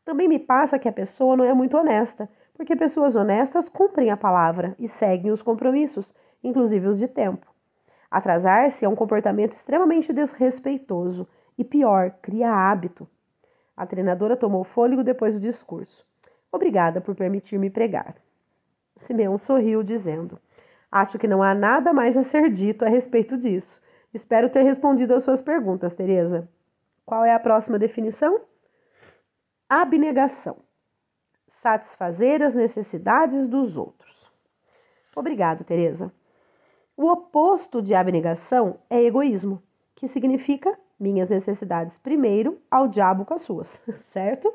Também 0.06 0.28
me 0.28 0.38
passa 0.38 0.78
que 0.78 0.88
a 0.88 0.94
pessoa 0.94 1.36
não 1.36 1.46
é 1.46 1.54
muito 1.54 1.78
honesta, 1.78 2.30
porque 2.62 2.76
pessoas 2.76 3.16
honestas 3.16 3.68
cumprem 3.68 4.12
a 4.12 4.16
palavra 4.16 4.76
e 4.78 4.88
seguem 4.88 5.32
os 5.32 5.42
compromissos, 5.42 6.14
inclusive 6.44 6.86
os 6.86 7.00
de 7.00 7.08
tempo. 7.08 7.52
Atrasar-se 8.10 8.86
é 8.86 8.88
um 8.88 8.96
comportamento 8.96 9.54
extremamente 9.54 10.14
desrespeitoso 10.14 11.28
e, 11.58 11.64
pior, 11.64 12.12
cria 12.22 12.54
hábito. 12.54 13.10
A 13.76 13.84
treinadora 13.88 14.38
tomou 14.38 14.64
fôlego 14.64 15.04
depois 15.04 15.34
do 15.34 15.40
discurso. 15.40 16.06
Obrigada 16.52 17.02
por 17.02 17.16
permitir-me 17.16 17.68
pregar. 17.68 18.16
Simeão 18.96 19.40
sorriu, 19.40 19.82
dizendo: 19.82 20.38
Acho 20.92 21.18
que 21.18 21.28
não 21.28 21.42
há 21.42 21.56
nada 21.56 21.92
mais 21.92 22.16
a 22.16 22.22
ser 22.22 22.52
dito 22.52 22.86
a 22.86 22.90
respeito 22.90 23.40
disso. 23.40 23.82
Espero 24.14 24.52
ter 24.52 24.62
respondido 24.62 25.16
às 25.16 25.24
suas 25.24 25.42
perguntas, 25.42 25.96
Teresa. 25.96 26.48
Qual 27.08 27.26
é 27.26 27.34
a 27.34 27.40
próxima 27.40 27.80
definição? 27.80 28.42
Abnegação. 29.68 30.58
Satisfazer 31.62 32.42
as 32.42 32.56
necessidades 32.56 33.48
dos 33.48 33.78
outros. 33.78 34.34
Obrigado, 35.16 35.64
Teresa. 35.64 36.12
O 36.98 37.08
oposto 37.08 37.84
de 37.84 37.94
abnegação 37.94 38.80
é 38.90 39.04
egoísmo, 39.04 39.62
que 39.94 40.08
significa 40.08 40.76
minhas 41.00 41.30
necessidades 41.30 42.00
primeiro, 42.00 42.60
ao 42.72 42.88
diabo 42.88 43.26
com 43.26 43.36
as 43.36 43.44
suas, 43.44 43.80
certo? 44.06 44.52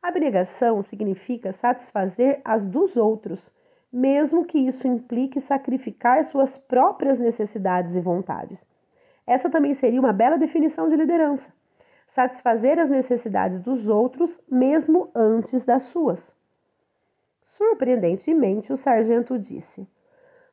Abnegação 0.00 0.80
significa 0.80 1.52
satisfazer 1.52 2.40
as 2.44 2.64
dos 2.64 2.96
outros, 2.96 3.52
mesmo 3.92 4.44
que 4.44 4.58
isso 4.58 4.86
implique 4.86 5.40
sacrificar 5.40 6.24
suas 6.24 6.56
próprias 6.56 7.18
necessidades 7.18 7.96
e 7.96 8.00
vontades. 8.00 8.64
Essa 9.26 9.50
também 9.50 9.74
seria 9.74 9.98
uma 9.98 10.12
bela 10.12 10.38
definição 10.38 10.88
de 10.88 10.94
liderança. 10.94 11.52
Satisfazer 12.10 12.78
as 12.78 12.90
necessidades 12.90 13.60
dos 13.60 13.88
outros, 13.88 14.40
mesmo 14.50 15.10
antes 15.14 15.64
das 15.64 15.84
suas. 15.84 16.36
Surpreendentemente, 17.40 18.72
o 18.72 18.76
sargento 18.76 19.38
disse: 19.38 19.88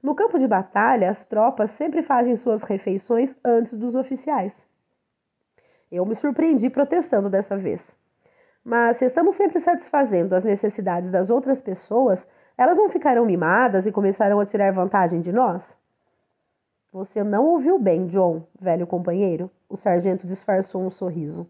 no 0.01 0.13
campo 0.13 0.37
de 0.37 0.47
batalha, 0.47 1.09
as 1.09 1.25
tropas 1.25 1.71
sempre 1.71 2.03
fazem 2.03 2.35
suas 2.35 2.61
refeições 2.63 3.35
antes 3.43 3.73
dos 3.73 3.95
oficiais. 3.95 4.67
Eu 5.91 6.05
me 6.05 6.13
surpreendi 6.15 6.69
protestando 6.69 7.29
dessa 7.29 7.57
vez. 7.57 7.97
Mas 8.63 8.97
se 8.97 9.05
estamos 9.05 9.35
sempre 9.35 9.59
satisfazendo 9.59 10.33
as 10.33 10.43
necessidades 10.43 11.09
das 11.09 11.31
outras 11.31 11.59
pessoas, 11.59 12.27
elas 12.55 12.77
não 12.77 12.89
ficarão 12.89 13.25
mimadas 13.25 13.87
e 13.87 13.91
começarão 13.91 14.39
a 14.39 14.45
tirar 14.45 14.71
vantagem 14.71 15.21
de 15.21 15.31
nós? 15.31 15.75
Você 16.91 17.21
não 17.21 17.45
ouviu 17.45 17.77
bem, 17.77 18.07
John, 18.07 18.43
velho 18.59 18.87
companheiro. 18.87 19.51
O 19.69 19.75
sargento 19.75 20.25
disfarçou 20.25 20.81
um 20.81 20.89
sorriso. 20.89 21.45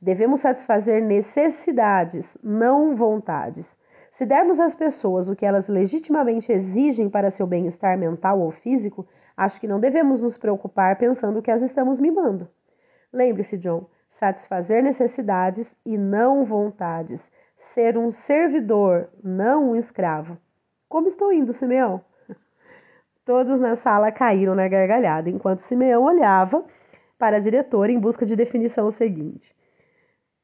Devemos 0.00 0.40
satisfazer 0.40 1.02
necessidades, 1.02 2.38
não 2.42 2.96
vontades. 2.96 3.76
Se 4.10 4.24
dermos 4.24 4.58
às 4.58 4.74
pessoas 4.74 5.28
o 5.28 5.36
que 5.36 5.44
elas 5.44 5.68
legitimamente 5.68 6.50
exigem 6.50 7.10
para 7.10 7.30
seu 7.30 7.46
bem-estar 7.46 7.98
mental 7.98 8.40
ou 8.40 8.50
físico, 8.50 9.06
acho 9.36 9.60
que 9.60 9.68
não 9.68 9.78
devemos 9.78 10.20
nos 10.20 10.38
preocupar 10.38 10.96
pensando 10.96 11.42
que 11.42 11.50
as 11.50 11.60
estamos 11.60 12.00
mimando. 12.00 12.48
Lembre-se, 13.12 13.58
John, 13.58 13.86
satisfazer 14.10 14.82
necessidades 14.82 15.76
e 15.84 15.98
não 15.98 16.44
vontades. 16.44 17.30
Ser 17.56 17.98
um 17.98 18.10
servidor, 18.10 19.10
não 19.22 19.72
um 19.72 19.76
escravo. 19.76 20.38
Como 20.88 21.06
estou 21.06 21.30
indo, 21.30 21.52
Simeão? 21.52 22.02
Todos 23.30 23.60
na 23.60 23.76
sala 23.76 24.10
caíram 24.10 24.56
na 24.56 24.66
gargalhada, 24.66 25.30
enquanto 25.30 25.60
Simeão 25.60 26.02
olhava 26.02 26.64
para 27.16 27.36
a 27.36 27.40
diretora 27.40 27.92
em 27.92 27.98
busca 28.00 28.26
de 28.26 28.34
definição 28.34 28.90
seguinte. 28.90 29.54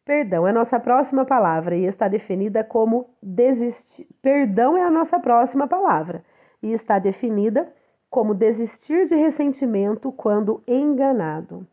Perdão 0.04 0.46
é 0.46 0.52
nossa 0.52 0.78
próxima 0.78 1.24
palavra 1.24 1.74
e 1.74 1.84
está 1.84 2.06
definida 2.06 2.62
como 2.62 3.10
desistir. 3.20 4.06
Perdão 4.22 4.76
é 4.76 4.84
a 4.84 4.90
nossa 4.90 5.18
próxima 5.18 5.66
palavra 5.66 6.24
e 6.62 6.72
está 6.72 7.00
definida 7.00 7.68
como 8.08 8.36
desistir 8.36 9.08
de 9.08 9.16
ressentimento 9.16 10.12
quando 10.12 10.62
enganado. 10.64 11.66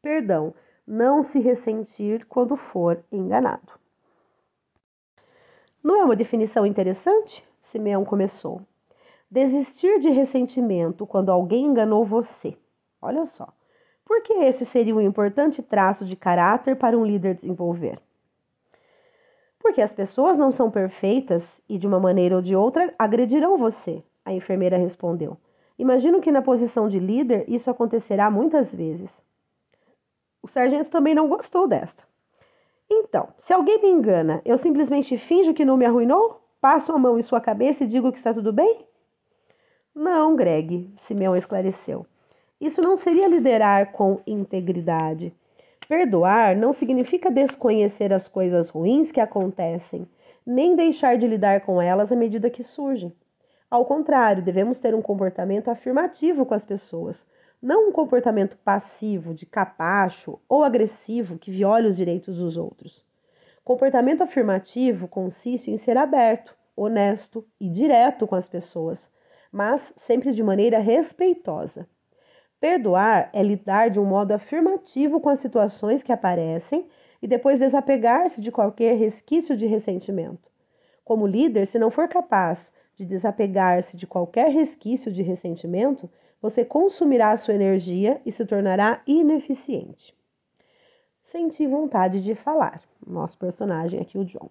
Perdão, 0.00 0.54
não 0.86 1.22
se 1.22 1.38
ressentir 1.38 2.24
quando 2.24 2.56
for 2.56 3.04
enganado. 3.12 3.78
Não 5.84 6.00
é 6.00 6.02
uma 6.02 6.16
definição 6.16 6.64
interessante? 6.64 7.46
Simeão 7.60 8.06
começou. 8.06 8.62
Desistir 9.30 10.00
de 10.00 10.10
ressentimento 10.10 11.06
quando 11.06 11.30
alguém 11.30 11.66
enganou 11.66 12.04
você. 12.04 12.56
Olha 13.00 13.26
só. 13.26 13.48
Porque 14.04 14.32
esse 14.32 14.66
seria 14.66 14.92
um 14.92 15.00
importante 15.00 15.62
traço 15.62 16.04
de 16.04 16.16
caráter 16.16 16.74
para 16.74 16.98
um 16.98 17.04
líder 17.04 17.36
desenvolver. 17.36 18.00
Porque 19.60 19.80
as 19.80 19.92
pessoas 19.92 20.36
não 20.36 20.50
são 20.50 20.68
perfeitas 20.68 21.62
e, 21.68 21.78
de 21.78 21.86
uma 21.86 22.00
maneira 22.00 22.34
ou 22.34 22.42
de 22.42 22.56
outra, 22.56 22.92
agredirão 22.98 23.56
você, 23.56 24.02
a 24.24 24.32
enfermeira 24.32 24.76
respondeu. 24.76 25.36
Imagino 25.78 26.20
que 26.20 26.32
na 26.32 26.42
posição 26.42 26.88
de 26.88 26.98
líder 26.98 27.44
isso 27.46 27.70
acontecerá 27.70 28.28
muitas 28.32 28.74
vezes. 28.74 29.24
O 30.42 30.48
sargento 30.48 30.90
também 30.90 31.14
não 31.14 31.28
gostou 31.28 31.68
desta. 31.68 32.02
Então, 32.90 33.28
se 33.38 33.52
alguém 33.52 33.80
me 33.80 33.90
engana, 33.90 34.42
eu 34.44 34.58
simplesmente 34.58 35.16
finjo 35.16 35.54
que 35.54 35.64
não 35.64 35.76
me 35.76 35.86
arruinou? 35.86 36.40
Passo 36.60 36.92
a 36.92 36.98
mão 36.98 37.16
em 37.16 37.22
sua 37.22 37.40
cabeça 37.40 37.84
e 37.84 37.86
digo 37.86 38.10
que 38.10 38.18
está 38.18 38.34
tudo 38.34 38.52
bem? 38.52 38.89
Não, 39.94 40.36
Greg, 40.36 40.88
Simeão 41.02 41.36
esclareceu. 41.36 42.06
Isso 42.60 42.80
não 42.80 42.96
seria 42.96 43.26
liderar 43.26 43.90
com 43.90 44.20
integridade. 44.24 45.34
Perdoar 45.88 46.56
não 46.56 46.72
significa 46.72 47.30
desconhecer 47.30 48.12
as 48.12 48.28
coisas 48.28 48.68
ruins 48.68 49.10
que 49.10 49.20
acontecem, 49.20 50.06
nem 50.46 50.76
deixar 50.76 51.18
de 51.18 51.26
lidar 51.26 51.62
com 51.62 51.82
elas 51.82 52.12
à 52.12 52.16
medida 52.16 52.48
que 52.48 52.62
surgem. 52.62 53.12
Ao 53.68 53.84
contrário, 53.84 54.42
devemos 54.42 54.80
ter 54.80 54.94
um 54.94 55.02
comportamento 55.02 55.68
afirmativo 55.68 56.46
com 56.46 56.54
as 56.54 56.64
pessoas, 56.64 57.26
não 57.60 57.88
um 57.88 57.92
comportamento 57.92 58.56
passivo, 58.64 59.34
de 59.34 59.44
capacho 59.44 60.38
ou 60.48 60.62
agressivo 60.62 61.36
que 61.36 61.50
viole 61.50 61.88
os 61.88 61.96
direitos 61.96 62.36
dos 62.36 62.56
outros. 62.56 63.04
Comportamento 63.64 64.22
afirmativo 64.22 65.08
consiste 65.08 65.70
em 65.70 65.76
ser 65.76 65.96
aberto, 65.96 66.56
honesto 66.76 67.44
e 67.60 67.68
direto 67.68 68.26
com 68.26 68.36
as 68.36 68.48
pessoas, 68.48 69.10
mas 69.50 69.92
sempre 69.96 70.32
de 70.32 70.42
maneira 70.42 70.78
respeitosa. 70.78 71.88
Perdoar 72.60 73.30
é 73.32 73.42
lidar 73.42 73.88
de 73.88 73.98
um 73.98 74.04
modo 74.04 74.32
afirmativo 74.32 75.20
com 75.20 75.28
as 75.28 75.40
situações 75.40 76.02
que 76.02 76.12
aparecem 76.12 76.86
e 77.22 77.26
depois 77.26 77.58
desapegar-se 77.58 78.40
de 78.40 78.52
qualquer 78.52 78.96
resquício 78.96 79.56
de 79.56 79.66
ressentimento. 79.66 80.50
Como 81.04 81.26
líder, 81.26 81.66
se 81.66 81.78
não 81.78 81.90
for 81.90 82.08
capaz 82.08 82.72
de 82.94 83.04
desapegar-se 83.04 83.96
de 83.96 84.06
qualquer 84.06 84.50
resquício 84.50 85.10
de 85.10 85.22
ressentimento, 85.22 86.08
você 86.40 86.64
consumirá 86.64 87.36
sua 87.36 87.54
energia 87.54 88.20
e 88.24 88.30
se 88.30 88.44
tornará 88.44 89.02
ineficiente. 89.06 90.14
Senti 91.24 91.66
vontade 91.66 92.22
de 92.22 92.34
falar. 92.34 92.82
Nosso 93.06 93.38
personagem 93.38 94.00
aqui, 94.00 94.18
o 94.18 94.24
John. 94.24 94.50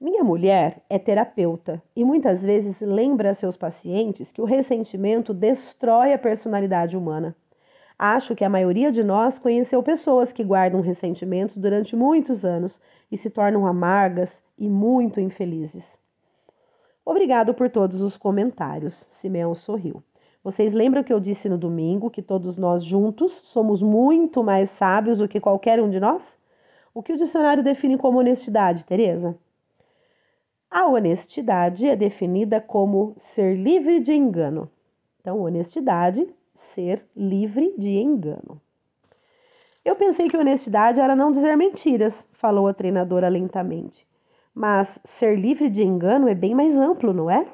Minha 0.00 0.24
mulher 0.24 0.82
é 0.88 0.98
terapeuta 0.98 1.82
e 1.94 2.02
muitas 2.02 2.42
vezes 2.42 2.80
lembra 2.80 3.28
a 3.28 3.34
seus 3.34 3.54
pacientes 3.54 4.32
que 4.32 4.40
o 4.40 4.46
ressentimento 4.46 5.34
destrói 5.34 6.14
a 6.14 6.18
personalidade 6.18 6.96
humana. 6.96 7.36
Acho 7.98 8.34
que 8.34 8.42
a 8.42 8.48
maioria 8.48 8.90
de 8.90 9.04
nós 9.04 9.38
conheceu 9.38 9.82
pessoas 9.82 10.32
que 10.32 10.42
guardam 10.42 10.80
ressentimentos 10.80 11.58
durante 11.58 11.94
muitos 11.94 12.46
anos 12.46 12.80
e 13.12 13.16
se 13.18 13.28
tornam 13.28 13.66
amargas 13.66 14.42
e 14.56 14.70
muito 14.70 15.20
infelizes. 15.20 15.98
Obrigado 17.04 17.52
por 17.52 17.68
todos 17.68 18.00
os 18.00 18.16
comentários. 18.16 18.94
Simeão 19.10 19.54
sorriu. 19.54 20.02
Vocês 20.42 20.72
lembram 20.72 21.04
que 21.04 21.12
eu 21.12 21.20
disse 21.20 21.46
no 21.46 21.58
domingo 21.58 22.08
que 22.08 22.22
todos 22.22 22.56
nós 22.56 22.82
juntos 22.82 23.32
somos 23.44 23.82
muito 23.82 24.42
mais 24.42 24.70
sábios 24.70 25.18
do 25.18 25.28
que 25.28 25.38
qualquer 25.38 25.78
um 25.78 25.90
de 25.90 26.00
nós? 26.00 26.38
O 26.94 27.02
que 27.02 27.12
o 27.12 27.18
dicionário 27.18 27.62
define 27.62 27.98
como 27.98 28.18
honestidade, 28.18 28.86
Teresa? 28.86 29.36
A 30.70 30.86
honestidade 30.86 31.88
é 31.88 31.96
definida 31.96 32.60
como 32.60 33.16
ser 33.18 33.56
livre 33.56 33.98
de 33.98 34.14
engano. 34.14 34.70
Então, 35.20 35.40
honestidade, 35.40 36.32
ser 36.54 37.04
livre 37.16 37.74
de 37.76 37.98
engano. 37.98 38.60
Eu 39.84 39.96
pensei 39.96 40.28
que 40.28 40.36
honestidade 40.36 41.00
era 41.00 41.16
não 41.16 41.32
dizer 41.32 41.56
mentiras, 41.56 42.24
falou 42.34 42.68
a 42.68 42.72
treinadora 42.72 43.28
lentamente. 43.28 44.06
Mas 44.54 45.00
ser 45.02 45.36
livre 45.36 45.68
de 45.68 45.82
engano 45.82 46.28
é 46.28 46.36
bem 46.36 46.54
mais 46.54 46.78
amplo, 46.78 47.12
não 47.12 47.28
é? 47.28 47.44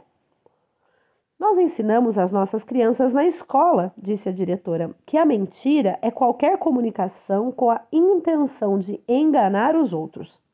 Nós 1.39 1.57
ensinamos 1.57 2.19
às 2.19 2.31
nossas 2.31 2.63
crianças 2.63 3.15
na 3.15 3.25
escola, 3.25 3.95
disse 3.97 4.29
a 4.29 4.33
diretora, 4.33 4.95
que 5.07 5.17
a 5.17 5.25
mentira 5.25 5.99
é 6.03 6.11
qualquer 6.11 6.59
comunicação 6.59 7.51
com 7.51 7.71
a 7.71 7.81
intenção 7.91 8.79
de 8.79 9.01
enganar 9.09 9.75
os 9.75 9.95
outros. 9.95 10.45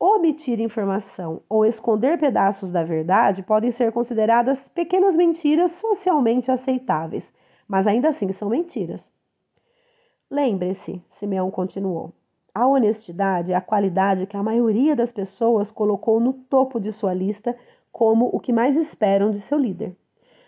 Omitir 0.00 0.60
informação 0.60 1.42
ou 1.48 1.66
esconder 1.66 2.20
pedaços 2.20 2.70
da 2.70 2.84
verdade 2.84 3.42
podem 3.42 3.72
ser 3.72 3.90
consideradas 3.90 4.68
pequenas 4.68 5.16
mentiras 5.16 5.72
socialmente 5.72 6.52
aceitáveis, 6.52 7.32
mas 7.66 7.84
ainda 7.84 8.10
assim 8.10 8.32
são 8.32 8.48
mentiras. 8.48 9.12
Lembre-se, 10.30 11.02
Simeão 11.10 11.50
continuou, 11.50 12.12
a 12.54 12.64
honestidade 12.66 13.50
é 13.50 13.56
a 13.56 13.60
qualidade 13.60 14.26
que 14.26 14.36
a 14.36 14.42
maioria 14.42 14.94
das 14.94 15.10
pessoas 15.10 15.72
colocou 15.72 16.20
no 16.20 16.32
topo 16.32 16.78
de 16.78 16.92
sua 16.92 17.12
lista 17.12 17.56
como 17.90 18.30
o 18.32 18.38
que 18.38 18.52
mais 18.52 18.76
esperam 18.76 19.32
de 19.32 19.40
seu 19.40 19.58
líder. 19.58 19.96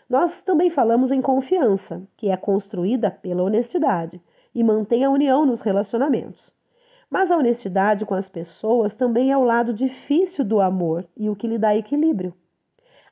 Nós 0.08 0.42
também 0.42 0.70
falamos 0.70 1.10
em 1.10 1.20
confiança, 1.20 2.02
que 2.16 2.30
é 2.30 2.36
construída 2.36 3.10
pela 3.10 3.42
honestidade 3.42 4.20
e 4.54 4.62
mantém 4.62 5.04
a 5.04 5.10
união 5.10 5.44
nos 5.44 5.60
relacionamentos. 5.60 6.54
Mas 7.10 7.32
a 7.32 7.36
honestidade 7.36 8.06
com 8.06 8.14
as 8.14 8.28
pessoas 8.28 8.94
também 8.94 9.32
é 9.32 9.36
o 9.36 9.42
lado 9.42 9.74
difícil 9.74 10.44
do 10.44 10.60
amor 10.60 11.04
e 11.16 11.28
o 11.28 11.34
que 11.34 11.48
lhe 11.48 11.58
dá 11.58 11.74
equilíbrio. 11.74 12.32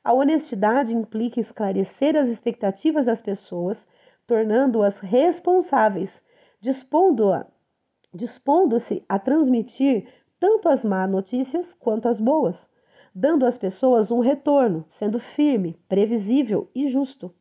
A 0.05 0.13
honestidade 0.13 0.95
implica 0.95 1.41
esclarecer 1.41 2.17
as 2.17 2.29
expectativas 2.29 3.07
das 3.07 3.21
pessoas, 3.21 3.85
tornando-as 4.25 5.01
responsáveis, 5.01 6.23
dispondo-se 6.61 9.05
a 9.09 9.19
transmitir 9.19 10.07
tanto 10.39 10.69
as 10.69 10.85
má 10.85 11.05
notícias 11.05 11.75
quanto 11.75 12.09
as 12.09 12.21
boas, 12.21 12.71
dando 13.13 13.45
às 13.45 13.59
pessoas 13.59 14.13
um 14.13 14.21
retorno, 14.21 14.85
sendo 14.89 15.19
firme, 15.19 15.77
previsível 15.89 16.71
e 16.73 16.89
justo. 16.89 17.35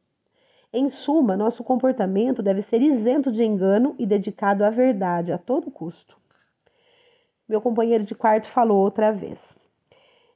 Em 0.73 0.89
suma, 0.89 1.37
nosso 1.37 1.63
comportamento 1.63 2.41
deve 2.41 2.63
ser 2.63 2.81
isento 2.81 3.31
de 3.31 3.43
engano 3.43 3.93
e 3.99 4.07
dedicado 4.07 4.65
à 4.65 4.71
verdade 4.71 5.31
a 5.31 5.37
todo 5.37 5.69
custo. 5.69 6.17
Meu 7.49 7.61
companheiro 7.61 8.03
de 8.03 8.13
quarto 8.13 8.49
falou 8.49 8.79
outra 8.79 9.09
vez. 9.09 9.57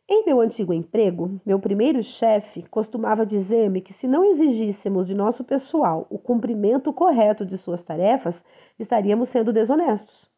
Em 0.08 0.24
meu 0.24 0.40
antigo 0.40 0.74
emprego, 0.74 1.42
meu 1.46 1.60
primeiro 1.60 2.02
chefe 2.02 2.64
costumava 2.70 3.26
dizer-me 3.26 3.82
que 3.82 3.92
se 3.92 4.08
não 4.08 4.24
exigíssemos 4.24 5.08
de 5.08 5.14
nosso 5.14 5.44
pessoal 5.44 6.08
o 6.10 6.18
cumprimento 6.18 6.94
correto 6.94 7.46
de 7.46 7.58
suas 7.58 7.84
tarefas, 7.84 8.46
estaríamos 8.80 9.28
sendo 9.28 9.52
desonestos. 9.52 10.32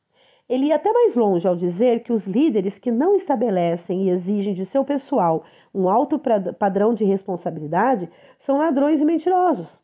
Ele 0.49 0.65
ia 0.65 0.77
até 0.77 0.91
mais 0.91 1.15
longe 1.15 1.47
ao 1.47 1.55
dizer 1.55 2.01
que 2.01 2.11
os 2.11 2.25
líderes 2.25 2.79
que 2.79 2.89
não 2.89 3.15
estabelecem 3.15 4.05
e 4.05 4.09
exigem 4.09 4.55
de 4.55 4.65
seu 4.65 4.83
pessoal 4.83 5.43
um 5.75 5.87
alto 5.87 6.19
padrão 6.57 6.91
de 6.95 7.05
responsabilidade 7.05 8.09
são 8.39 8.57
ladrões 8.57 8.99
e 8.99 9.05
mentirosos. 9.05 9.79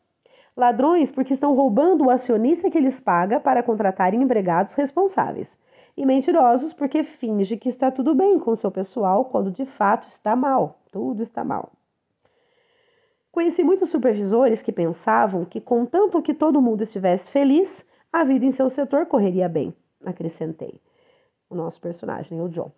Ladrões 0.56 1.12
porque 1.12 1.34
estão 1.34 1.54
roubando 1.54 2.06
o 2.06 2.10
acionista 2.10 2.68
que 2.68 2.80
lhes 2.80 2.98
paga 2.98 3.38
para 3.38 3.62
contratarem 3.62 4.20
empregados 4.20 4.74
responsáveis 4.74 5.56
e 5.96 6.06
mentirosos 6.06 6.72
porque 6.72 7.02
finge 7.02 7.56
que 7.56 7.68
está 7.68 7.90
tudo 7.90 8.14
bem 8.14 8.38
com 8.38 8.54
seu 8.54 8.70
pessoal 8.70 9.24
quando 9.24 9.50
de 9.50 9.64
fato 9.64 10.06
está 10.06 10.34
mal, 10.34 10.78
tudo 10.90 11.22
está 11.22 11.44
mal. 11.44 11.72
Conheci 13.32 13.62
muitos 13.62 13.90
supervisores 13.90 14.60
que 14.60 14.72
pensavam 14.72 15.44
que, 15.44 15.60
contanto 15.60 16.20
que 16.20 16.34
todo 16.34 16.60
mundo 16.60 16.82
estivesse 16.82 17.30
feliz, 17.30 17.84
a 18.12 18.24
vida 18.24 18.44
em 18.44 18.50
seu 18.50 18.68
setor 18.68 19.06
correria 19.06 19.48
bem, 19.48 19.72
acrescentei. 20.04 20.80
O 21.48 21.54
nosso 21.54 21.80
personagem, 21.80 22.40
o 22.40 22.48
John. 22.48 22.72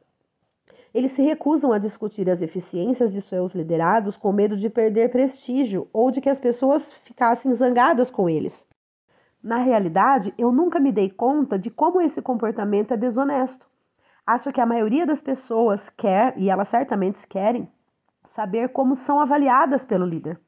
Eles 0.94 1.12
se 1.12 1.22
recusam 1.22 1.72
a 1.72 1.78
discutir 1.78 2.28
as 2.28 2.42
eficiências 2.42 3.12
de 3.12 3.22
seus 3.22 3.54
liderados 3.54 4.16
com 4.18 4.30
medo 4.30 4.56
de 4.56 4.68
perder 4.68 5.10
prestígio 5.10 5.88
ou 5.90 6.10
de 6.10 6.20
que 6.20 6.28
as 6.28 6.38
pessoas 6.38 6.92
ficassem 6.92 7.54
zangadas 7.54 8.10
com 8.10 8.28
eles. 8.28 8.66
Na 9.42 9.56
realidade, 9.58 10.32
eu 10.38 10.52
nunca 10.52 10.78
me 10.78 10.92
dei 10.92 11.10
conta 11.10 11.58
de 11.58 11.68
como 11.68 12.00
esse 12.00 12.22
comportamento 12.22 12.94
é 12.94 12.96
desonesto. 12.96 13.66
Acho 14.24 14.52
que 14.52 14.60
a 14.60 14.66
maioria 14.66 15.04
das 15.04 15.20
pessoas 15.20 15.90
quer, 15.90 16.38
e 16.38 16.48
elas 16.48 16.68
certamente 16.68 17.26
querem, 17.26 17.68
saber 18.22 18.68
como 18.68 18.94
são 18.94 19.18
avaliadas 19.18 19.84
pelo 19.84 20.06
líder. 20.06 20.38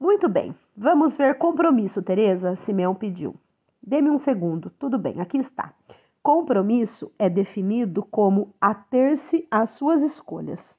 Muito 0.00 0.28
bem, 0.28 0.54
vamos 0.74 1.16
ver 1.16 1.36
compromisso, 1.36 2.02
Teresa, 2.02 2.56
Simeão 2.56 2.94
pediu. 2.94 3.34
Dê-me 3.82 4.10
um 4.10 4.18
segundo. 4.18 4.70
Tudo 4.70 4.98
bem, 4.98 5.20
aqui 5.20 5.36
está. 5.36 5.74
Compromisso 6.22 7.12
é 7.18 7.28
definido 7.28 8.02
como 8.02 8.54
ater-se 8.58 9.46
às 9.50 9.70
suas 9.70 10.00
escolhas. 10.00 10.78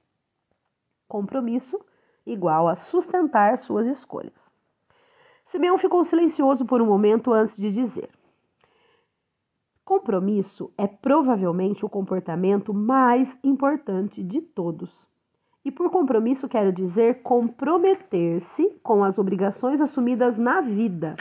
Compromisso 1.07 1.79
igual 2.25 2.67
a 2.67 2.75
sustentar 2.75 3.59
suas 3.59 3.85
escolhas. 3.85 4.44
Simeão 5.45 5.77
ficou 5.77 6.03
silencioso 6.03 6.65
por 6.65 6.81
um 6.81 6.85
momento 6.85 7.31
antes 7.31 7.55
de 7.55 7.71
dizer: 7.71 8.09
Compromisso 9.83 10.71
é 10.77 10.87
provavelmente 10.87 11.85
o 11.85 11.89
comportamento 11.89 12.73
mais 12.73 13.37
importante 13.43 14.23
de 14.23 14.41
todos. 14.41 15.07
E 15.63 15.71
por 15.71 15.91
compromisso 15.91 16.49
quero 16.49 16.71
dizer 16.71 17.21
comprometer-se 17.21 18.67
com 18.81 19.03
as 19.03 19.19
obrigações 19.19 19.81
assumidas 19.81 20.37
na 20.37 20.61
vida. 20.61 21.15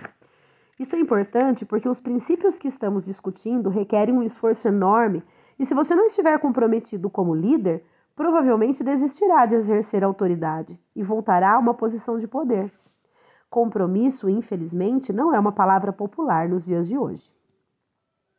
Isso 0.79 0.97
é 0.97 0.99
importante 0.99 1.65
porque 1.65 1.89
os 1.89 2.01
princípios 2.01 2.59
que 2.59 2.69
estamos 2.69 3.05
discutindo 3.05 3.69
requerem 3.69 4.15
um 4.15 4.23
esforço 4.23 4.67
enorme 4.67 5.23
e 5.59 5.65
se 5.65 5.75
você 5.75 5.95
não 5.95 6.07
estiver 6.07 6.39
comprometido 6.39 7.09
como 7.09 7.35
líder, 7.35 7.85
provavelmente 8.17 8.83
desistirá 8.83 9.47
de 9.47 9.57
exercer 9.57 10.03
autoridade 10.03 10.81
e 10.97 11.03
voltará 11.03 11.55
a 11.55 11.59
uma 11.59 11.75
posição 11.75 12.19
de 12.19 12.27
poder. 12.27 12.73
Compromisso, 13.55 14.29
infelizmente, 14.29 15.13
não 15.13 15.33
é 15.33 15.39
uma 15.39 15.53
palavra 15.53 15.93
popular 15.93 16.49
nos 16.49 16.65
dias 16.65 16.89
de 16.89 16.99
hoje. 16.99 17.33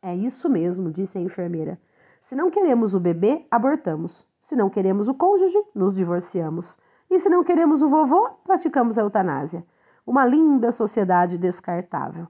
É 0.02 0.14
isso 0.14 0.46
mesmo, 0.46 0.92
disse 0.92 1.16
a 1.16 1.22
enfermeira. 1.22 1.80
Se 2.20 2.36
não 2.36 2.50
queremos 2.50 2.94
o 2.94 3.00
bebê, 3.00 3.46
abortamos. 3.50 4.28
Se 4.42 4.54
não 4.54 4.68
queremos 4.68 5.08
o 5.08 5.14
cônjuge, 5.14 5.56
nos 5.74 5.94
divorciamos. 5.94 6.78
E 7.08 7.18
se 7.18 7.30
não 7.30 7.42
queremos 7.42 7.80
o 7.80 7.88
vovô, 7.88 8.28
praticamos 8.44 8.98
a 8.98 9.00
eutanásia. 9.00 9.64
Uma 10.06 10.26
linda 10.26 10.70
sociedade 10.70 11.38
descartável. 11.38 12.26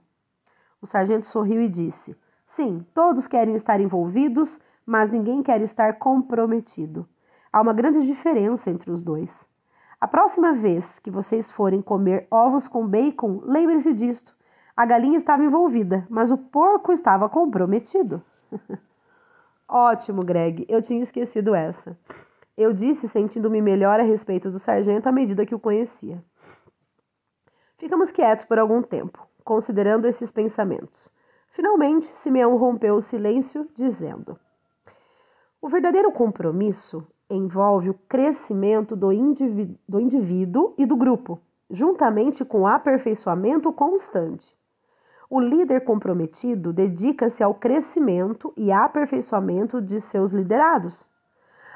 O 0.80 0.86
sargento 0.86 1.26
sorriu 1.26 1.60
e 1.60 1.68
disse: 1.68 2.16
Sim, 2.44 2.86
todos 2.94 3.26
querem 3.26 3.56
estar 3.56 3.80
envolvidos, 3.80 4.60
mas 4.86 5.10
ninguém 5.10 5.42
quer 5.42 5.60
estar 5.60 5.94
comprometido. 5.94 7.04
Há 7.52 7.60
uma 7.60 7.72
grande 7.72 8.06
diferença 8.06 8.70
entre 8.70 8.92
os 8.92 9.02
dois. 9.02 9.48
A 10.06 10.08
próxima 10.08 10.52
vez 10.52 11.00
que 11.00 11.10
vocês 11.10 11.50
forem 11.50 11.82
comer 11.82 12.28
ovos 12.30 12.68
com 12.68 12.86
bacon, 12.86 13.40
lembre-se 13.42 13.92
disto. 13.92 14.36
A 14.76 14.86
galinha 14.86 15.16
estava 15.16 15.42
envolvida, 15.42 16.06
mas 16.08 16.30
o 16.30 16.38
porco 16.38 16.92
estava 16.92 17.28
comprometido. 17.28 18.22
Ótimo, 19.68 20.22
Greg. 20.24 20.64
Eu 20.68 20.80
tinha 20.80 21.02
esquecido 21.02 21.56
essa. 21.56 21.98
Eu 22.56 22.72
disse, 22.72 23.08
sentindo-me 23.08 23.60
melhor 23.60 23.98
a 23.98 24.04
respeito 24.04 24.48
do 24.48 24.60
sargento 24.60 25.08
à 25.08 25.12
medida 25.12 25.44
que 25.44 25.56
o 25.56 25.58
conhecia. 25.58 26.22
Ficamos 27.76 28.12
quietos 28.12 28.44
por 28.44 28.60
algum 28.60 28.82
tempo, 28.82 29.26
considerando 29.42 30.06
esses 30.06 30.30
pensamentos. 30.30 31.12
Finalmente, 31.48 32.06
Simeão 32.06 32.56
rompeu 32.56 32.94
o 32.94 33.02
silêncio, 33.02 33.68
dizendo: 33.74 34.38
O 35.60 35.68
verdadeiro 35.68 36.12
compromisso 36.12 37.04
envolve 37.28 37.90
o 37.90 37.94
crescimento 38.08 38.94
do, 38.94 39.12
indiví 39.12 39.78
do 39.88 40.00
indivíduo 40.00 40.74
e 40.78 40.86
do 40.86 40.96
grupo, 40.96 41.40
juntamente 41.70 42.44
com 42.44 42.62
o 42.62 42.66
aperfeiçoamento 42.66 43.72
constante. 43.72 44.56
O 45.28 45.40
líder 45.40 45.80
comprometido 45.80 46.72
dedica-se 46.72 47.42
ao 47.42 47.54
crescimento 47.54 48.52
e 48.56 48.70
aperfeiçoamento 48.70 49.82
de 49.82 50.00
seus 50.00 50.32
liderados. 50.32 51.10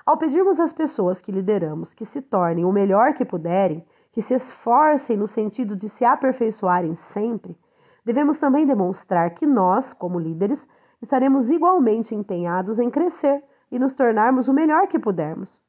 Ao 0.06 0.16
pedirmos 0.16 0.60
às 0.60 0.72
pessoas 0.72 1.20
que 1.20 1.32
lideramos 1.32 1.92
que 1.94 2.04
se 2.04 2.22
tornem 2.22 2.64
o 2.64 2.72
melhor 2.72 3.14
que 3.14 3.24
puderem, 3.24 3.84
que 4.12 4.22
se 4.22 4.34
esforcem 4.34 5.16
no 5.16 5.26
sentido 5.26 5.74
de 5.74 5.88
se 5.88 6.04
aperfeiçoarem 6.04 6.94
sempre, 6.94 7.56
Devemos 8.04 8.38
também 8.38 8.66
demonstrar 8.66 9.34
que 9.34 9.46
nós, 9.46 9.92
como 9.92 10.18
líderes, 10.18 10.68
estaremos 11.02 11.50
igualmente 11.50 12.14
empenhados 12.14 12.78
em 12.78 12.90
crescer 12.90 13.42
e 13.70 13.78
nos 13.78 13.94
tornarmos 13.94 14.48
o 14.48 14.52
melhor 14.52 14.86
que 14.86 14.98
pudermos. 14.98 15.60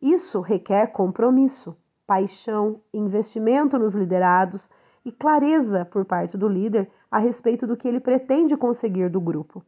Isso 0.00 0.40
requer 0.40 0.88
compromisso, 0.88 1.76
paixão, 2.06 2.80
investimento 2.92 3.78
nos 3.78 3.94
liderados 3.94 4.70
e 5.04 5.10
clareza 5.10 5.84
por 5.84 6.04
parte 6.04 6.36
do 6.36 6.48
líder 6.48 6.90
a 7.10 7.18
respeito 7.18 7.66
do 7.66 7.76
que 7.76 7.88
ele 7.88 8.00
pretende 8.00 8.56
conseguir 8.56 9.08
do 9.10 9.20
grupo. 9.20 9.64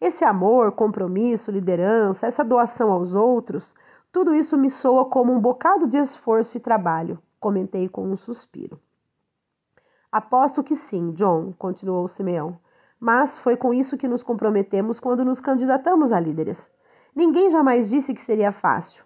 Esse 0.00 0.24
amor, 0.24 0.72
compromisso, 0.72 1.50
liderança, 1.50 2.26
essa 2.26 2.44
doação 2.44 2.90
aos 2.90 3.14
outros, 3.14 3.74
tudo 4.12 4.34
isso 4.34 4.56
me 4.56 4.70
soa 4.70 5.04
como 5.06 5.32
um 5.32 5.40
bocado 5.40 5.86
de 5.86 5.98
esforço 5.98 6.56
e 6.56 6.60
trabalho, 6.60 7.18
comentei 7.40 7.88
com 7.88 8.06
um 8.08 8.16
suspiro. 8.16 8.78
Aposto 10.10 10.62
que 10.62 10.76
sim, 10.76 11.10
John, 11.12 11.52
continuou 11.58 12.06
Simeão. 12.06 12.56
Mas 12.98 13.36
foi 13.38 13.56
com 13.56 13.74
isso 13.74 13.96
que 13.96 14.08
nos 14.08 14.22
comprometemos 14.22 14.98
quando 14.98 15.24
nos 15.24 15.40
candidatamos 15.40 16.12
a 16.12 16.20
líderes. 16.20 16.70
Ninguém 17.14 17.50
jamais 17.50 17.88
disse 17.88 18.14
que 18.14 18.20
seria 18.20 18.52
fácil. 18.52 19.04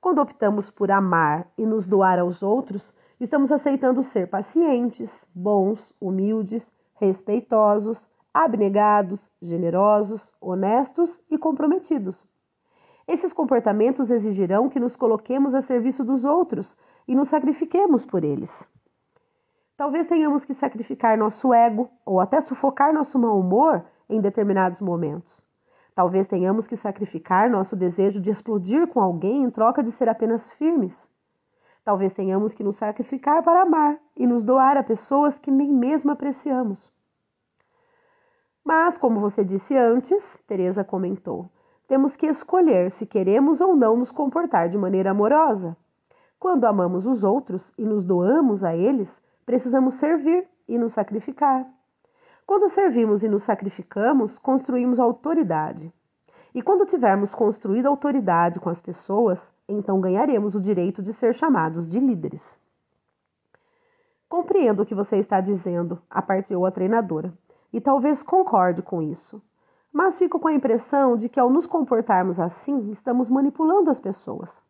Quando 0.00 0.20
optamos 0.20 0.70
por 0.70 0.90
amar 0.90 1.50
e 1.58 1.66
nos 1.66 1.86
doar 1.86 2.18
aos 2.18 2.42
outros, 2.42 2.94
estamos 3.18 3.50
aceitando 3.50 4.02
ser 4.02 4.28
pacientes, 4.28 5.28
bons, 5.34 5.94
humildes, 6.00 6.72
respeitosos, 6.94 8.08
abnegados, 8.32 9.30
generosos, 9.42 10.32
honestos 10.40 11.20
e 11.30 11.36
comprometidos. 11.36 12.28
Esses 13.08 13.32
comportamentos 13.32 14.10
exigirão 14.10 14.68
que 14.68 14.78
nos 14.78 14.94
coloquemos 14.94 15.54
a 15.54 15.60
serviço 15.60 16.04
dos 16.04 16.24
outros 16.24 16.76
e 17.08 17.14
nos 17.14 17.28
sacrifiquemos 17.28 18.04
por 18.04 18.22
eles. 18.22 18.70
Talvez 19.78 20.08
tenhamos 20.08 20.44
que 20.44 20.52
sacrificar 20.54 21.16
nosso 21.16 21.54
ego 21.54 21.88
ou 22.04 22.20
até 22.20 22.40
sufocar 22.40 22.92
nosso 22.92 23.16
mau 23.16 23.38
humor 23.38 23.84
em 24.10 24.20
determinados 24.20 24.80
momentos. 24.80 25.46
Talvez 25.94 26.26
tenhamos 26.26 26.66
que 26.66 26.76
sacrificar 26.76 27.48
nosso 27.48 27.76
desejo 27.76 28.20
de 28.20 28.28
explodir 28.28 28.88
com 28.88 29.00
alguém 29.00 29.44
em 29.44 29.50
troca 29.50 29.80
de 29.80 29.92
ser 29.92 30.08
apenas 30.08 30.50
firmes. 30.50 31.08
Talvez 31.84 32.12
tenhamos 32.12 32.54
que 32.54 32.64
nos 32.64 32.74
sacrificar 32.74 33.40
para 33.44 33.62
amar 33.62 34.00
e 34.16 34.26
nos 34.26 34.42
doar 34.42 34.76
a 34.76 34.82
pessoas 34.82 35.38
que 35.38 35.48
nem 35.48 35.72
mesmo 35.72 36.10
apreciamos. 36.10 36.92
Mas, 38.64 38.98
como 38.98 39.20
você 39.20 39.44
disse 39.44 39.76
antes, 39.76 40.36
Teresa 40.48 40.82
comentou, 40.82 41.48
temos 41.86 42.16
que 42.16 42.26
escolher 42.26 42.90
se 42.90 43.06
queremos 43.06 43.60
ou 43.60 43.76
não 43.76 43.96
nos 43.96 44.10
comportar 44.10 44.68
de 44.68 44.76
maneira 44.76 45.12
amorosa. 45.12 45.76
Quando 46.36 46.64
amamos 46.64 47.06
os 47.06 47.22
outros 47.22 47.72
e 47.78 47.84
nos 47.84 48.04
doamos 48.04 48.64
a 48.64 48.74
eles, 48.74 49.22
precisamos 49.48 49.94
servir 49.94 50.46
e 50.68 50.76
nos 50.76 50.92
sacrificar. 50.92 51.66
Quando 52.46 52.68
servimos 52.68 53.24
e 53.24 53.28
nos 53.30 53.44
sacrificamos, 53.44 54.38
construímos 54.38 55.00
autoridade. 55.00 55.90
E 56.54 56.60
quando 56.60 56.84
tivermos 56.84 57.34
construído 57.34 57.86
autoridade 57.86 58.60
com 58.60 58.68
as 58.68 58.78
pessoas, 58.78 59.50
então 59.66 60.02
ganharemos 60.02 60.54
o 60.54 60.60
direito 60.60 61.02
de 61.02 61.14
ser 61.14 61.34
chamados 61.34 61.88
de 61.88 61.98
líderes. 61.98 62.60
Compreendo 64.28 64.82
o 64.82 64.84
que 64.86 64.94
você 64.94 65.16
está 65.16 65.40
dizendo, 65.40 65.98
apartou 66.10 66.66
a 66.66 66.70
treinadora, 66.70 67.32
e 67.72 67.80
talvez 67.80 68.22
concorde 68.22 68.82
com 68.82 69.00
isso. 69.00 69.40
Mas 69.90 70.18
fico 70.18 70.38
com 70.38 70.48
a 70.48 70.52
impressão 70.52 71.16
de 71.16 71.26
que 71.26 71.40
ao 71.40 71.48
nos 71.48 71.66
comportarmos 71.66 72.38
assim, 72.38 72.90
estamos 72.90 73.30
manipulando 73.30 73.88
as 73.88 73.98
pessoas. 73.98 74.62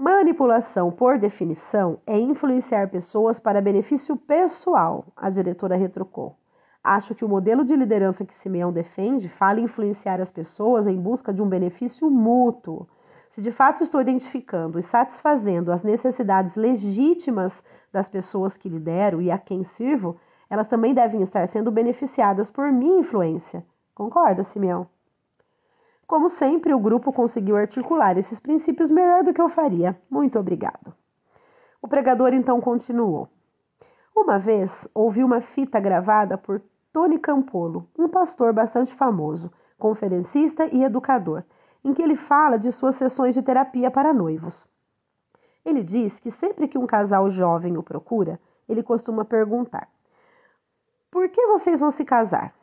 Manipulação, 0.00 0.92
por 0.92 1.18
definição, 1.18 1.98
é 2.06 2.16
influenciar 2.16 2.88
pessoas 2.88 3.40
para 3.40 3.60
benefício 3.60 4.16
pessoal, 4.16 5.04
a 5.16 5.28
diretora 5.28 5.74
retrucou. 5.74 6.36
Acho 6.84 7.16
que 7.16 7.24
o 7.24 7.28
modelo 7.28 7.64
de 7.64 7.74
liderança 7.74 8.24
que 8.24 8.32
Simeão 8.32 8.72
defende 8.72 9.28
fala 9.28 9.58
em 9.58 9.64
influenciar 9.64 10.20
as 10.20 10.30
pessoas 10.30 10.86
em 10.86 10.96
busca 10.96 11.32
de 11.32 11.42
um 11.42 11.48
benefício 11.48 12.08
mútuo. 12.08 12.86
Se 13.28 13.42
de 13.42 13.50
fato 13.50 13.82
estou 13.82 14.00
identificando 14.00 14.78
e 14.78 14.82
satisfazendo 14.82 15.72
as 15.72 15.82
necessidades 15.82 16.54
legítimas 16.54 17.64
das 17.92 18.08
pessoas 18.08 18.56
que 18.56 18.68
lidero 18.68 19.20
e 19.20 19.32
a 19.32 19.36
quem 19.36 19.64
sirvo, 19.64 20.16
elas 20.48 20.68
também 20.68 20.94
devem 20.94 21.22
estar 21.22 21.48
sendo 21.48 21.72
beneficiadas 21.72 22.52
por 22.52 22.70
minha 22.70 23.00
influência. 23.00 23.66
Concorda, 23.96 24.44
Simeão? 24.44 24.86
Como 26.08 26.30
sempre, 26.30 26.72
o 26.72 26.78
grupo 26.78 27.12
conseguiu 27.12 27.54
articular 27.54 28.16
esses 28.16 28.40
princípios 28.40 28.90
melhor 28.90 29.22
do 29.22 29.34
que 29.34 29.42
eu 29.42 29.50
faria. 29.50 29.94
Muito 30.08 30.38
obrigado. 30.38 30.94
O 31.82 31.86
pregador 31.86 32.32
então 32.32 32.62
continuou. 32.62 33.28
Uma 34.16 34.38
vez 34.38 34.88
ouvi 34.94 35.22
uma 35.22 35.42
fita 35.42 35.78
gravada 35.78 36.38
por 36.38 36.62
Tony 36.94 37.18
Campolo, 37.18 37.86
um 37.96 38.08
pastor 38.08 38.54
bastante 38.54 38.94
famoso, 38.94 39.52
conferencista 39.78 40.64
e 40.74 40.82
educador, 40.82 41.44
em 41.84 41.92
que 41.92 42.00
ele 42.00 42.16
fala 42.16 42.58
de 42.58 42.72
suas 42.72 42.94
sessões 42.94 43.34
de 43.34 43.42
terapia 43.42 43.90
para 43.90 44.14
noivos. 44.14 44.66
Ele 45.62 45.84
diz 45.84 46.18
que 46.20 46.30
sempre 46.30 46.68
que 46.68 46.78
um 46.78 46.86
casal 46.86 47.30
jovem 47.30 47.76
o 47.76 47.82
procura, 47.82 48.40
ele 48.66 48.82
costuma 48.82 49.26
perguntar: 49.26 49.86
Por 51.10 51.28
que 51.28 51.46
vocês 51.48 51.78
vão 51.78 51.90
se 51.90 52.02
casar? 52.02 52.54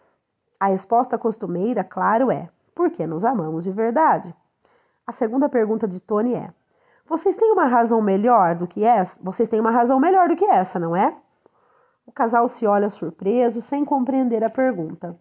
A 0.59 0.65
resposta 0.65 1.15
costumeira, 1.15 1.83
claro, 1.83 2.31
é: 2.31 2.49
porque 2.75 3.07
nos 3.07 3.23
amamos 3.23 3.63
de 3.63 3.71
verdade. 3.71 4.35
A 5.07 5.13
segunda 5.13 5.47
pergunta 5.47 5.87
de 5.87 5.99
Tony 6.01 6.35
é: 6.35 6.53
Vocês 7.07 7.35
têm 7.35 7.51
uma 7.51 7.65
razão 7.65 8.01
melhor 8.01 8.55
do 8.55 8.67
que 8.67 8.83
essa? 8.83 9.17
Vocês 9.23 9.47
têm 9.47 9.59
uma 9.59 9.71
razão 9.71 9.99
melhor 9.99 10.27
do 10.27 10.35
que 10.35 10.45
essa, 10.45 10.77
não 10.77 10.95
é? 10.95 11.15
O 12.05 12.11
casal 12.11 12.47
se 12.47 12.67
olha 12.67 12.89
surpreso, 12.89 13.61
sem 13.61 13.85
compreender 13.85 14.43
a 14.43 14.49
pergunta. 14.49 15.17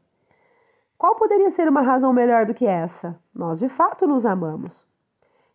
Qual 0.99 1.15
poderia 1.17 1.51
ser 1.51 1.69
uma 1.69 1.81
razão 1.81 2.13
melhor 2.13 2.45
do 2.45 2.55
que 2.55 2.67
essa? 2.67 3.19
Nós 3.35 3.61
de 3.61 3.69
fato 3.69 4.07
nos 4.07 4.27
amamos. 4.27 4.87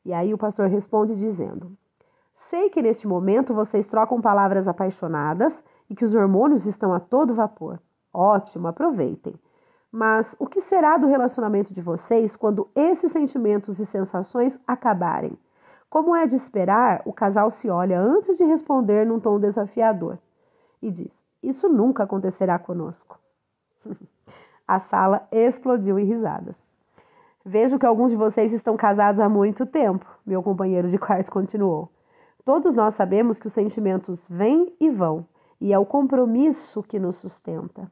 E 0.05 0.13
aí 0.13 0.33
o 0.33 0.38
pastor 0.38 0.67
responde 0.67 1.15
dizendo: 1.15 1.75
Sei 2.33 2.69
que 2.69 2.81
neste 2.81 3.07
momento 3.07 3.53
vocês 3.53 3.88
trocam 3.88 4.21
palavras 4.21 4.67
apaixonadas 4.67 5.63
e 5.89 5.95
que 5.95 6.05
os 6.05 6.15
hormônios 6.15 6.65
estão 6.65 6.93
a 6.93 6.99
todo 6.99 7.35
vapor. 7.35 7.79
Ótimo, 8.13 8.67
aproveitem. 8.67 9.35
Mas 9.91 10.36
o 10.38 10.45
que 10.45 10.62
será 10.62 10.97
do 10.97 11.08
relacionamento 11.08 11.73
de 11.73 11.82
vocês 11.82 12.36
quando 12.36 12.69
esses 12.75 13.12
sentimentos 13.12 13.80
e 13.80 13.86
sensações 13.86 14.60
acabarem? 14.67 15.38
Como 15.89 16.15
é 16.15 16.28
de 16.28 16.36
esperar, 16.36 17.02
o 17.06 17.12
casal 17.12 17.49
se 17.49 17.67
olha 17.69 17.99
antes 17.99 18.38
de 18.38 18.43
responder 18.43 19.06
num 19.08 19.19
tom 19.19 19.39
desafiador 19.39 20.19
e 20.80 20.91
diz: 20.91 21.25
Isso 21.41 21.67
nunca 21.67 22.04
acontecerá 22.04 22.60
conosco. 22.60 23.19
A 24.67 24.78
sala 24.78 25.28
explodiu 25.32 25.97
em 25.97 26.06
risadas. 26.06 26.63
Vejo 27.43 27.80
que 27.80 27.86
alguns 27.88 28.12
de 28.12 28.17
vocês 28.17 28.54
estão 28.54 28.78
casados 28.78 29.19
há 29.19 29.28
muito 29.28 29.65
tempo, 29.65 30.06
meu 30.23 30.43
companheiro 30.43 30.89
de 30.89 30.99
quarto 30.99 31.32
continuou. 31.32 31.89
Todos 32.45 32.75
nós 32.75 32.93
sabemos 32.93 33.39
que 33.39 33.47
os 33.47 33.54
sentimentos 33.54 34.28
vêm 34.30 34.71
e 34.80 34.91
vão, 34.91 35.25
e 35.60 35.73
é 35.73 35.80
o 35.80 35.86
compromisso 35.86 36.84
que 36.84 36.99
nos 36.99 37.15
sustenta. 37.15 37.91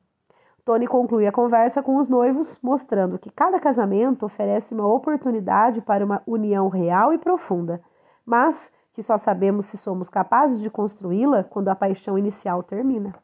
Tony 0.68 0.86
conclui 0.86 1.26
a 1.26 1.32
conversa 1.32 1.82
com 1.82 1.96
os 1.96 2.10
noivos, 2.10 2.60
mostrando 2.62 3.18
que 3.18 3.32
cada 3.32 3.58
casamento 3.58 4.26
oferece 4.26 4.74
uma 4.74 4.86
oportunidade 4.86 5.80
para 5.80 6.04
uma 6.04 6.22
união 6.28 6.68
real 6.68 7.14
e 7.14 7.18
profunda, 7.18 7.82
mas 8.26 8.70
que 8.92 9.02
só 9.02 9.18
sabemos 9.18 9.68
se 9.68 9.78
somos 9.78 10.10
capazes 10.10 10.60
de 10.60 10.70
construí-la 10.70 11.42
quando 11.42 11.70
a 11.70 11.76
paixão 11.76 12.18
inicial 12.18 12.62
termina. 12.64 13.16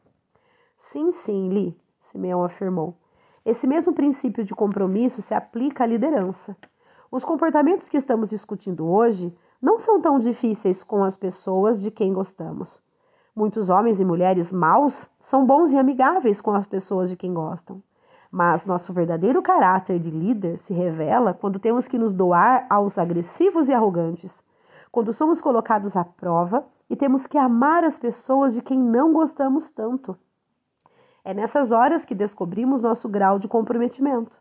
Sim, 0.78 1.12
sim, 1.12 1.50
Lee, 1.50 1.78
Simeão 2.00 2.42
afirmou. 2.42 2.96
Esse 3.44 3.66
mesmo 3.66 3.92
princípio 3.92 4.42
de 4.42 4.54
compromisso 4.54 5.20
se 5.20 5.34
aplica 5.34 5.84
à 5.84 5.86
liderança. 5.86 6.56
Os 7.10 7.26
comportamentos 7.26 7.90
que 7.90 7.98
estamos 7.98 8.30
discutindo 8.30 8.88
hoje 8.88 9.36
não 9.60 9.78
são 9.78 10.00
tão 10.00 10.18
difíceis 10.18 10.82
com 10.82 11.04
as 11.04 11.14
pessoas 11.14 11.82
de 11.82 11.90
quem 11.90 12.10
gostamos. 12.14 12.82
Muitos 13.36 13.68
homens 13.68 14.00
e 14.00 14.04
mulheres 14.04 14.52
maus 14.52 15.10
são 15.18 15.44
bons 15.44 15.72
e 15.72 15.76
amigáveis 15.76 16.40
com 16.40 16.52
as 16.52 16.66
pessoas 16.66 17.10
de 17.10 17.16
quem 17.16 17.34
gostam. 17.34 17.82
Mas 18.30 18.64
nosso 18.64 18.92
verdadeiro 18.92 19.42
caráter 19.42 19.98
de 19.98 20.08
líder 20.08 20.58
se 20.58 20.72
revela 20.72 21.34
quando 21.34 21.58
temos 21.58 21.88
que 21.88 21.98
nos 21.98 22.14
doar 22.14 22.64
aos 22.70 22.96
agressivos 22.96 23.68
e 23.68 23.74
arrogantes, 23.74 24.44
quando 24.92 25.12
somos 25.12 25.40
colocados 25.40 25.96
à 25.96 26.04
prova 26.04 26.64
e 26.88 26.94
temos 26.94 27.26
que 27.26 27.36
amar 27.36 27.82
as 27.82 27.98
pessoas 27.98 28.54
de 28.54 28.62
quem 28.62 28.78
não 28.78 29.12
gostamos 29.12 29.68
tanto. 29.68 30.16
É 31.24 31.34
nessas 31.34 31.72
horas 31.72 32.04
que 32.04 32.14
descobrimos 32.14 32.80
nosso 32.80 33.08
grau 33.08 33.40
de 33.40 33.48
comprometimento. 33.48 34.40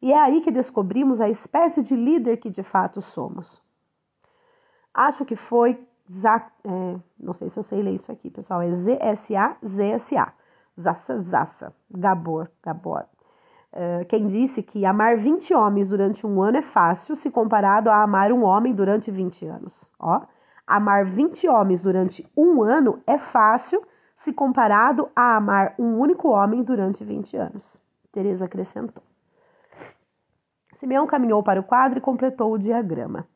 E 0.00 0.14
é 0.14 0.18
aí 0.18 0.40
que 0.40 0.50
descobrimos 0.50 1.20
a 1.20 1.28
espécie 1.28 1.82
de 1.82 1.94
líder 1.94 2.38
que 2.38 2.48
de 2.48 2.62
fato 2.62 3.02
somos. 3.02 3.60
Acho 4.94 5.26
que 5.26 5.36
foi 5.36 5.86
Zac, 6.12 6.50
é, 6.64 6.96
não 7.18 7.32
sei 7.32 7.48
se 7.48 7.58
eu 7.58 7.62
sei 7.62 7.82
ler 7.82 7.94
isso 7.94 8.10
aqui, 8.10 8.30
pessoal, 8.30 8.62
é 8.62 8.72
Z-S-A, 8.72 9.56
Z-S-A, 9.64 10.32
Zassa, 10.78 11.20
Zassa, 11.22 11.74
Gabor, 11.90 12.50
Gabor. 12.62 13.04
Uh, 13.72 14.04
quem 14.08 14.26
disse 14.26 14.64
que 14.64 14.84
amar 14.84 15.16
20 15.16 15.54
homens 15.54 15.90
durante 15.90 16.26
um 16.26 16.42
ano 16.42 16.58
é 16.58 16.62
fácil 16.62 17.14
se 17.14 17.30
comparado 17.30 17.88
a 17.88 18.02
amar 18.02 18.32
um 18.32 18.42
homem 18.42 18.74
durante 18.74 19.12
20 19.12 19.46
anos. 19.46 19.92
Ó, 20.00 20.22
amar 20.66 21.04
20 21.04 21.48
homens 21.48 21.80
durante 21.80 22.28
um 22.36 22.62
ano 22.62 23.00
é 23.06 23.16
fácil 23.16 23.80
se 24.16 24.32
comparado 24.32 25.08
a 25.14 25.36
amar 25.36 25.74
um 25.78 25.98
único 25.98 26.30
homem 26.30 26.64
durante 26.64 27.04
20 27.04 27.36
anos. 27.36 27.80
Teresa 28.10 28.46
acrescentou. 28.46 29.04
Simeão 30.72 31.06
caminhou 31.06 31.42
para 31.42 31.60
o 31.60 31.64
quadro 31.64 31.98
e 31.98 32.02
completou 32.02 32.52
o 32.52 32.58
diagrama. 32.58 33.28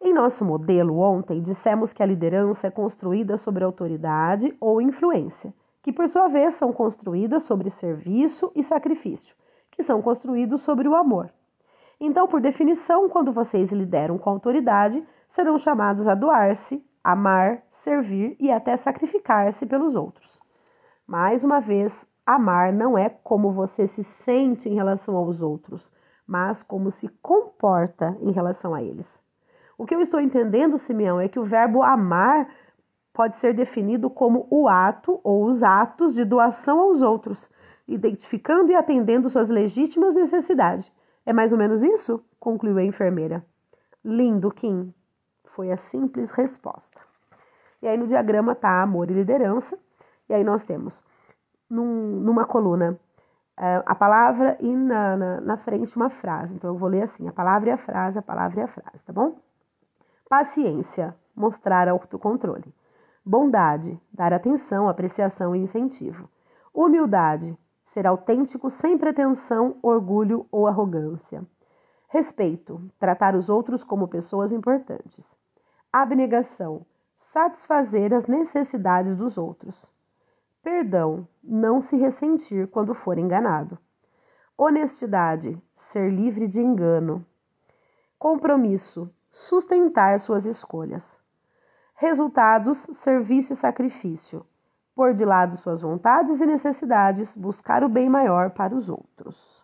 Em 0.00 0.12
nosso 0.12 0.44
modelo 0.44 0.98
ontem, 0.98 1.40
dissemos 1.40 1.92
que 1.92 2.02
a 2.02 2.06
liderança 2.06 2.66
é 2.66 2.70
construída 2.70 3.36
sobre 3.36 3.64
autoridade 3.64 4.54
ou 4.60 4.80
influência, 4.80 5.54
que 5.82 5.92
por 5.92 6.08
sua 6.08 6.28
vez 6.28 6.54
são 6.56 6.72
construídas 6.72 7.44
sobre 7.44 7.70
serviço 7.70 8.52
e 8.54 8.62
sacrifício, 8.62 9.34
que 9.70 9.82
são 9.82 10.02
construídos 10.02 10.60
sobre 10.60 10.86
o 10.86 10.94
amor. 10.94 11.32
Então, 11.98 12.28
por 12.28 12.42
definição, 12.42 13.08
quando 13.08 13.32
vocês 13.32 13.72
lideram 13.72 14.18
com 14.18 14.28
autoridade, 14.28 15.02
serão 15.28 15.56
chamados 15.56 16.06
a 16.06 16.14
doar-se, 16.14 16.84
amar, 17.02 17.62
servir 17.70 18.36
e 18.38 18.50
até 18.50 18.76
sacrificar-se 18.76 19.64
pelos 19.64 19.94
outros. 19.94 20.42
Mais 21.06 21.42
uma 21.42 21.58
vez, 21.58 22.06
amar 22.26 22.72
não 22.72 22.98
é 22.98 23.08
como 23.08 23.50
você 23.50 23.86
se 23.86 24.04
sente 24.04 24.68
em 24.68 24.74
relação 24.74 25.16
aos 25.16 25.40
outros, 25.40 25.90
mas 26.26 26.62
como 26.62 26.90
se 26.90 27.08
comporta 27.22 28.16
em 28.20 28.30
relação 28.30 28.74
a 28.74 28.82
eles. 28.82 29.24
O 29.78 29.84
que 29.84 29.94
eu 29.94 30.00
estou 30.00 30.20
entendendo, 30.20 30.78
Simeão, 30.78 31.20
é 31.20 31.28
que 31.28 31.38
o 31.38 31.44
verbo 31.44 31.82
amar 31.82 32.48
pode 33.12 33.36
ser 33.36 33.54
definido 33.54 34.10
como 34.10 34.46
o 34.50 34.68
ato 34.68 35.20
ou 35.24 35.44
os 35.46 35.62
atos 35.62 36.14
de 36.14 36.24
doação 36.24 36.80
aos 36.80 37.02
outros, 37.02 37.50
identificando 37.88 38.70
e 38.70 38.74
atendendo 38.74 39.28
suas 39.28 39.48
legítimas 39.48 40.14
necessidades. 40.14 40.92
É 41.24 41.32
mais 41.32 41.52
ou 41.52 41.58
menos 41.58 41.82
isso? 41.82 42.22
concluiu 42.38 42.78
a 42.78 42.84
enfermeira. 42.84 43.44
Lindo, 44.04 44.52
Kim. 44.52 44.94
Foi 45.46 45.72
a 45.72 45.76
simples 45.76 46.30
resposta. 46.30 47.00
E 47.82 47.88
aí 47.88 47.96
no 47.96 48.06
diagrama 48.06 48.54
tá 48.54 48.82
amor 48.82 49.10
e 49.10 49.14
liderança. 49.14 49.76
E 50.28 50.34
aí 50.34 50.44
nós 50.44 50.64
temos 50.64 51.04
num, 51.68 52.20
numa 52.20 52.44
coluna 52.44 52.98
é, 53.56 53.82
a 53.84 53.94
palavra 53.94 54.56
e 54.60 54.76
na, 54.76 55.16
na, 55.16 55.40
na, 55.40 55.56
frente 55.56 55.96
uma 55.96 56.10
frase. 56.10 56.54
Então 56.54 56.70
eu 56.70 56.76
vou 56.76 56.88
ler 56.88 57.02
assim: 57.02 57.26
a 57.26 57.32
palavra 57.32 57.70
e 57.70 57.72
a 57.72 57.76
frase, 57.76 58.18
a 58.18 58.22
palavra 58.22 58.60
e 58.60 58.62
a 58.62 58.68
frase, 58.68 59.04
tá 59.04 59.12
bom? 59.12 59.36
Paciência, 60.28 61.14
mostrar 61.36 61.88
autocontrole. 61.88 62.74
Bondade, 63.24 64.00
dar 64.12 64.32
atenção, 64.32 64.88
apreciação 64.88 65.54
e 65.54 65.60
incentivo. 65.60 66.28
Humildade, 66.74 67.56
ser 67.84 68.08
autêntico 68.08 68.68
sem 68.68 68.98
pretensão, 68.98 69.78
orgulho 69.80 70.44
ou 70.50 70.66
arrogância. 70.66 71.46
Respeito, 72.08 72.82
tratar 72.98 73.36
os 73.36 73.48
outros 73.48 73.84
como 73.84 74.08
pessoas 74.08 74.50
importantes. 74.50 75.38
Abnegação, 75.92 76.84
satisfazer 77.16 78.12
as 78.12 78.26
necessidades 78.26 79.16
dos 79.16 79.38
outros. 79.38 79.94
Perdão, 80.60 81.28
não 81.40 81.80
se 81.80 81.96
ressentir 81.96 82.66
quando 82.66 82.94
for 82.94 83.16
enganado. 83.16 83.78
Honestidade, 84.58 85.56
ser 85.72 86.12
livre 86.12 86.48
de 86.48 86.60
engano. 86.60 87.24
Compromisso, 88.18 89.08
sustentar 89.36 90.18
suas 90.18 90.46
escolhas. 90.46 91.20
Resultados, 91.94 92.78
serviço 92.94 93.52
e 93.52 93.56
sacrifício. 93.56 94.46
Pôr 94.94 95.12
de 95.12 95.26
lado 95.26 95.58
suas 95.58 95.82
vontades 95.82 96.40
e 96.40 96.46
necessidades, 96.46 97.36
buscar 97.36 97.84
o 97.84 97.88
bem 97.88 98.08
maior 98.08 98.48
para 98.48 98.74
os 98.74 98.88
outros. 98.88 99.62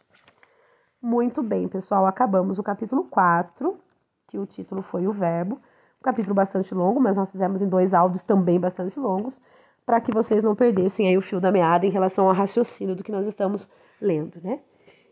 Muito 1.00 1.42
bem, 1.42 1.68
pessoal, 1.68 2.04
acabamos 2.04 2.58
o 2.58 2.62
capítulo 2.62 3.04
4, 3.04 3.80
que 4.28 4.38
o 4.38 4.44
título 4.44 4.82
foi 4.82 5.06
o 5.06 5.12
verbo. 5.12 5.54
Um 5.54 6.02
capítulo 6.02 6.34
bastante 6.34 6.74
longo, 6.74 7.00
mas 7.00 7.16
nós 7.16 7.32
fizemos 7.32 7.62
em 7.62 7.68
dois 7.68 7.94
áudios 7.94 8.22
também 8.22 8.60
bastante 8.60 9.00
longos 9.00 9.40
para 9.86 10.02
que 10.02 10.12
vocês 10.12 10.44
não 10.44 10.54
perdessem 10.54 11.08
aí 11.08 11.16
o 11.16 11.22
fio 11.22 11.40
da 11.40 11.50
meada 11.50 11.86
em 11.86 11.90
relação 11.90 12.28
ao 12.28 12.34
raciocínio 12.34 12.94
do 12.94 13.02
que 13.02 13.10
nós 13.10 13.26
estamos 13.26 13.70
lendo, 13.98 14.38
né? 14.42 14.60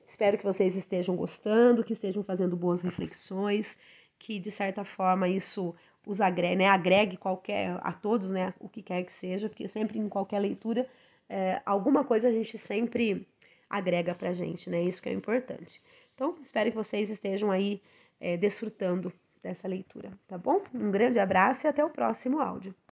Espero 0.06 0.36
que 0.36 0.44
vocês 0.44 0.76
estejam 0.76 1.16
gostando, 1.16 1.82
que 1.82 1.92
estejam 1.92 2.22
fazendo 2.22 2.56
boas 2.56 2.82
reflexões, 2.82 3.78
que 4.20 4.38
de 4.38 4.50
certa 4.50 4.84
forma 4.84 5.28
isso 5.28 5.74
os 6.06 6.20
agregue, 6.20 6.56
né? 6.56 6.66
agregue 6.66 7.16
qualquer 7.16 7.76
a 7.82 7.92
todos, 7.92 8.30
né? 8.30 8.54
O 8.60 8.68
que 8.68 8.82
quer 8.82 9.02
que 9.04 9.12
seja, 9.12 9.48
porque 9.48 9.66
sempre 9.66 9.98
em 9.98 10.08
qualquer 10.08 10.38
leitura 10.38 10.88
é, 11.28 11.60
alguma 11.64 12.04
coisa 12.04 12.28
a 12.28 12.32
gente 12.32 12.58
sempre 12.58 13.26
agrega 13.68 14.14
para 14.14 14.32
gente, 14.32 14.68
né? 14.68 14.82
Isso 14.82 15.02
que 15.02 15.08
é 15.08 15.12
importante. 15.12 15.80
Então, 16.14 16.36
espero 16.42 16.70
que 16.70 16.76
vocês 16.76 17.08
estejam 17.08 17.50
aí 17.50 17.80
é, 18.20 18.36
desfrutando 18.36 19.12
dessa 19.42 19.66
leitura, 19.66 20.12
tá 20.28 20.36
bom? 20.36 20.62
Um 20.74 20.90
grande 20.90 21.18
abraço 21.18 21.66
e 21.66 21.68
até 21.68 21.84
o 21.84 21.90
próximo 21.90 22.40
áudio. 22.40 22.74